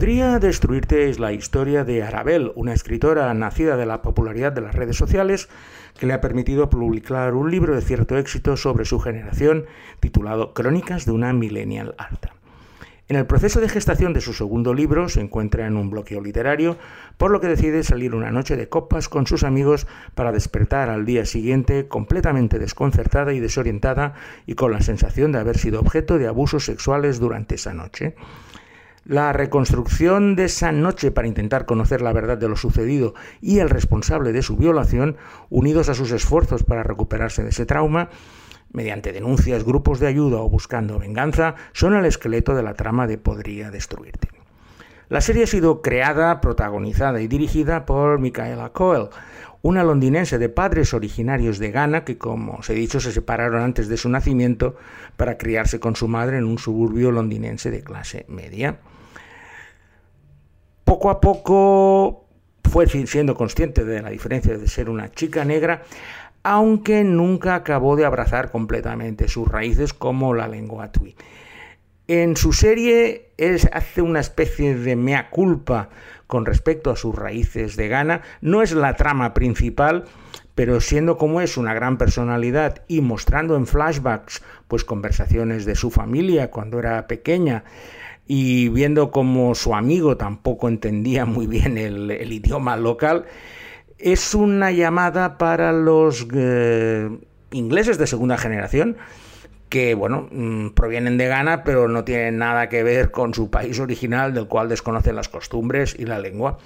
Podría 0.04 0.38
destruirte 0.38 1.08
es 1.08 1.18
la 1.18 1.32
historia 1.32 1.82
de 1.82 2.02
Arabel, 2.02 2.52
una 2.56 2.74
escritora 2.74 3.32
nacida 3.32 3.78
de 3.78 3.86
la 3.86 4.02
popularidad 4.02 4.52
de 4.52 4.60
las 4.60 4.74
redes 4.74 4.98
sociales 4.98 5.48
que 5.98 6.04
le 6.04 6.12
ha 6.12 6.20
permitido 6.20 6.68
publicar 6.68 7.32
un 7.32 7.50
libro 7.50 7.74
de 7.74 7.80
cierto 7.80 8.18
éxito 8.18 8.58
sobre 8.58 8.84
su 8.84 9.00
generación 9.00 9.64
titulado 10.00 10.52
Crónicas 10.52 11.06
de 11.06 11.12
una 11.12 11.32
Millennial 11.32 11.94
Alta. 11.96 12.34
En 13.08 13.16
el 13.16 13.24
proceso 13.24 13.62
de 13.62 13.68
gestación 13.70 14.12
de 14.12 14.20
su 14.20 14.34
segundo 14.34 14.74
libro 14.74 15.08
se 15.08 15.22
encuentra 15.22 15.66
en 15.66 15.78
un 15.78 15.88
bloqueo 15.88 16.20
literario, 16.20 16.76
por 17.16 17.30
lo 17.30 17.40
que 17.40 17.48
decide 17.48 17.82
salir 17.82 18.14
una 18.14 18.30
noche 18.30 18.56
de 18.56 18.68
copas 18.68 19.08
con 19.08 19.26
sus 19.26 19.42
amigos 19.42 19.86
para 20.14 20.32
despertar 20.32 20.90
al 20.90 21.06
día 21.06 21.24
siguiente 21.24 21.88
completamente 21.88 22.58
desconcertada 22.58 23.32
y 23.32 23.40
desorientada 23.40 24.12
y 24.46 24.54
con 24.54 24.70
la 24.70 24.82
sensación 24.82 25.32
de 25.32 25.38
haber 25.38 25.56
sido 25.56 25.80
objeto 25.80 26.18
de 26.18 26.26
abusos 26.26 26.66
sexuales 26.66 27.20
durante 27.20 27.54
esa 27.54 27.72
noche. 27.72 28.16
La 29.06 29.34
reconstrucción 29.34 30.34
de 30.34 30.44
esa 30.44 30.72
noche 30.72 31.10
para 31.10 31.28
intentar 31.28 31.66
conocer 31.66 32.00
la 32.00 32.14
verdad 32.14 32.38
de 32.38 32.48
lo 32.48 32.56
sucedido 32.56 33.12
y 33.42 33.58
el 33.58 33.68
responsable 33.68 34.32
de 34.32 34.40
su 34.40 34.56
violación, 34.56 35.18
unidos 35.50 35.90
a 35.90 35.94
sus 35.94 36.10
esfuerzos 36.10 36.62
para 36.62 36.82
recuperarse 36.82 37.42
de 37.42 37.50
ese 37.50 37.66
trauma, 37.66 38.08
mediante 38.72 39.12
denuncias, 39.12 39.62
grupos 39.62 40.00
de 40.00 40.06
ayuda 40.06 40.38
o 40.38 40.48
buscando 40.48 40.98
venganza, 40.98 41.54
son 41.74 41.94
el 41.94 42.06
esqueleto 42.06 42.54
de 42.54 42.62
la 42.62 42.72
trama 42.72 43.06
de 43.06 43.18
Podría 43.18 43.70
destruirte. 43.70 44.28
La 45.10 45.20
serie 45.20 45.44
ha 45.44 45.48
sido 45.48 45.82
creada, 45.82 46.40
protagonizada 46.40 47.20
y 47.20 47.28
dirigida 47.28 47.84
por 47.84 48.18
Micaela 48.20 48.70
Coel, 48.70 49.10
una 49.60 49.84
londinense 49.84 50.38
de 50.38 50.48
padres 50.48 50.94
originarios 50.94 51.58
de 51.58 51.70
Ghana 51.72 52.04
que, 52.04 52.16
como 52.16 52.54
os 52.54 52.70
he 52.70 52.74
dicho, 52.74 53.00
se 53.00 53.12
separaron 53.12 53.60
antes 53.60 53.88
de 53.88 53.98
su 53.98 54.08
nacimiento 54.08 54.76
para 55.18 55.36
criarse 55.36 55.78
con 55.78 55.94
su 55.94 56.08
madre 56.08 56.38
en 56.38 56.44
un 56.44 56.58
suburbio 56.58 57.10
londinense 57.10 57.70
de 57.70 57.82
clase 57.82 58.24
media. 58.28 58.78
Poco 60.84 61.10
a 61.10 61.20
poco 61.20 62.26
fue 62.62 62.86
siendo 62.86 63.34
consciente 63.34 63.84
de 63.84 64.02
la 64.02 64.10
diferencia 64.10 64.56
de 64.56 64.68
ser 64.68 64.90
una 64.90 65.10
chica 65.10 65.44
negra, 65.44 65.82
aunque 66.42 67.04
nunca 67.04 67.54
acabó 67.54 67.96
de 67.96 68.04
abrazar 68.04 68.50
completamente 68.50 69.28
sus 69.28 69.48
raíces 69.48 69.92
como 69.92 70.34
la 70.34 70.48
lengua 70.48 70.92
tui. 70.92 71.16
En 72.06 72.36
su 72.36 72.52
serie 72.52 73.30
es, 73.38 73.66
hace 73.72 74.02
una 74.02 74.20
especie 74.20 74.76
de 74.76 74.94
mea 74.94 75.30
culpa 75.30 75.88
con 76.26 76.44
respecto 76.44 76.90
a 76.90 76.96
sus 76.96 77.14
raíces 77.14 77.76
de 77.76 77.88
Ghana. 77.88 78.20
No 78.42 78.60
es 78.60 78.72
la 78.72 78.94
trama 78.96 79.32
principal, 79.32 80.04
pero 80.54 80.80
siendo 80.80 81.16
como 81.16 81.40
es 81.40 81.56
una 81.56 81.72
gran 81.72 81.96
personalidad 81.96 82.82
y 82.88 83.00
mostrando 83.00 83.56
en 83.56 83.66
flashbacks 83.66 84.42
pues 84.68 84.84
conversaciones 84.84 85.64
de 85.64 85.76
su 85.76 85.90
familia 85.90 86.50
cuando 86.50 86.78
era 86.78 87.06
pequeña 87.06 87.64
y 88.26 88.68
viendo 88.70 89.10
como 89.10 89.54
su 89.54 89.74
amigo 89.74 90.16
tampoco 90.16 90.68
entendía 90.68 91.26
muy 91.26 91.46
bien 91.46 91.76
el, 91.78 92.32
idioma 92.32 92.76
local, 92.76 93.26
es 93.98 94.34
una 94.34 94.70
llamada 94.70 95.38
para 95.38 95.72
los 95.72 96.26
eh, 96.34 97.10
ingleses 97.52 97.98
de 97.98 98.06
segunda 98.06 98.38
generación 98.38 98.96
que, 99.68 99.94
bueno, 99.94 100.28
mm, 100.30 100.70
provienen 100.70 101.18
de 101.18 101.26
Ghana, 101.26 101.64
pero 101.64 101.88
no 101.88 102.04
tienen 102.04 102.38
nada 102.38 102.68
que 102.68 102.82
ver 102.82 103.10
con 103.10 103.34
su 103.34 103.50
país 103.50 103.80
original, 103.80 104.32
del 104.32 104.46
cual 104.46 104.68
desconocen 104.68 105.16
las 105.16 105.28
costumbres 105.28 105.96
y 105.98 106.04
la 106.04 106.18
lengua. 106.18 106.58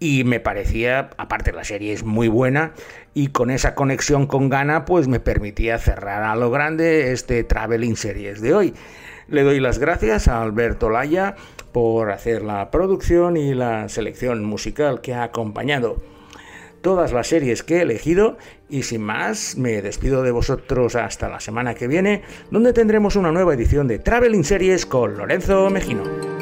Y 0.00 0.24
me 0.24 0.38
parecía, 0.38 1.10
aparte 1.16 1.52
la 1.52 1.64
serie 1.64 1.92
es 1.92 2.04
muy 2.04 2.28
buena, 2.28 2.72
y 3.14 3.28
con 3.28 3.50
esa 3.50 3.74
conexión 3.74 4.26
con 4.26 4.48
Ghana, 4.48 4.84
pues 4.84 5.08
me 5.08 5.20
permitía 5.20 5.78
cerrar 5.78 6.22
a 6.22 6.36
lo 6.36 6.50
grande 6.50 7.12
este 7.12 7.42
Traveling 7.44 7.96
Series 7.96 8.40
de 8.40 8.54
hoy. 8.54 8.74
Le 9.28 9.42
doy 9.42 9.60
las 9.60 9.78
gracias 9.78 10.26
a 10.26 10.40
Alberto 10.40 10.88
Laya 10.88 11.36
por 11.72 12.10
hacer 12.10 12.42
la 12.42 12.70
producción 12.70 13.36
y 13.36 13.52
la 13.54 13.88
selección 13.90 14.42
musical 14.42 15.02
que 15.02 15.12
ha 15.14 15.22
acompañado 15.22 15.96
todas 16.80 17.12
las 17.12 17.26
series 17.26 17.62
que 17.62 17.76
he 17.76 17.82
elegido 17.82 18.38
y 18.70 18.84
sin 18.84 19.02
más 19.02 19.56
me 19.58 19.82
despido 19.82 20.22
de 20.22 20.30
vosotros 20.30 20.94
hasta 20.96 21.28
la 21.28 21.40
semana 21.40 21.74
que 21.74 21.88
viene 21.88 22.22
donde 22.50 22.72
tendremos 22.72 23.16
una 23.16 23.30
nueva 23.30 23.52
edición 23.52 23.86
de 23.86 23.98
Traveling 23.98 24.44
Series 24.44 24.86
con 24.86 25.18
Lorenzo 25.18 25.68
Mejino. 25.68 26.37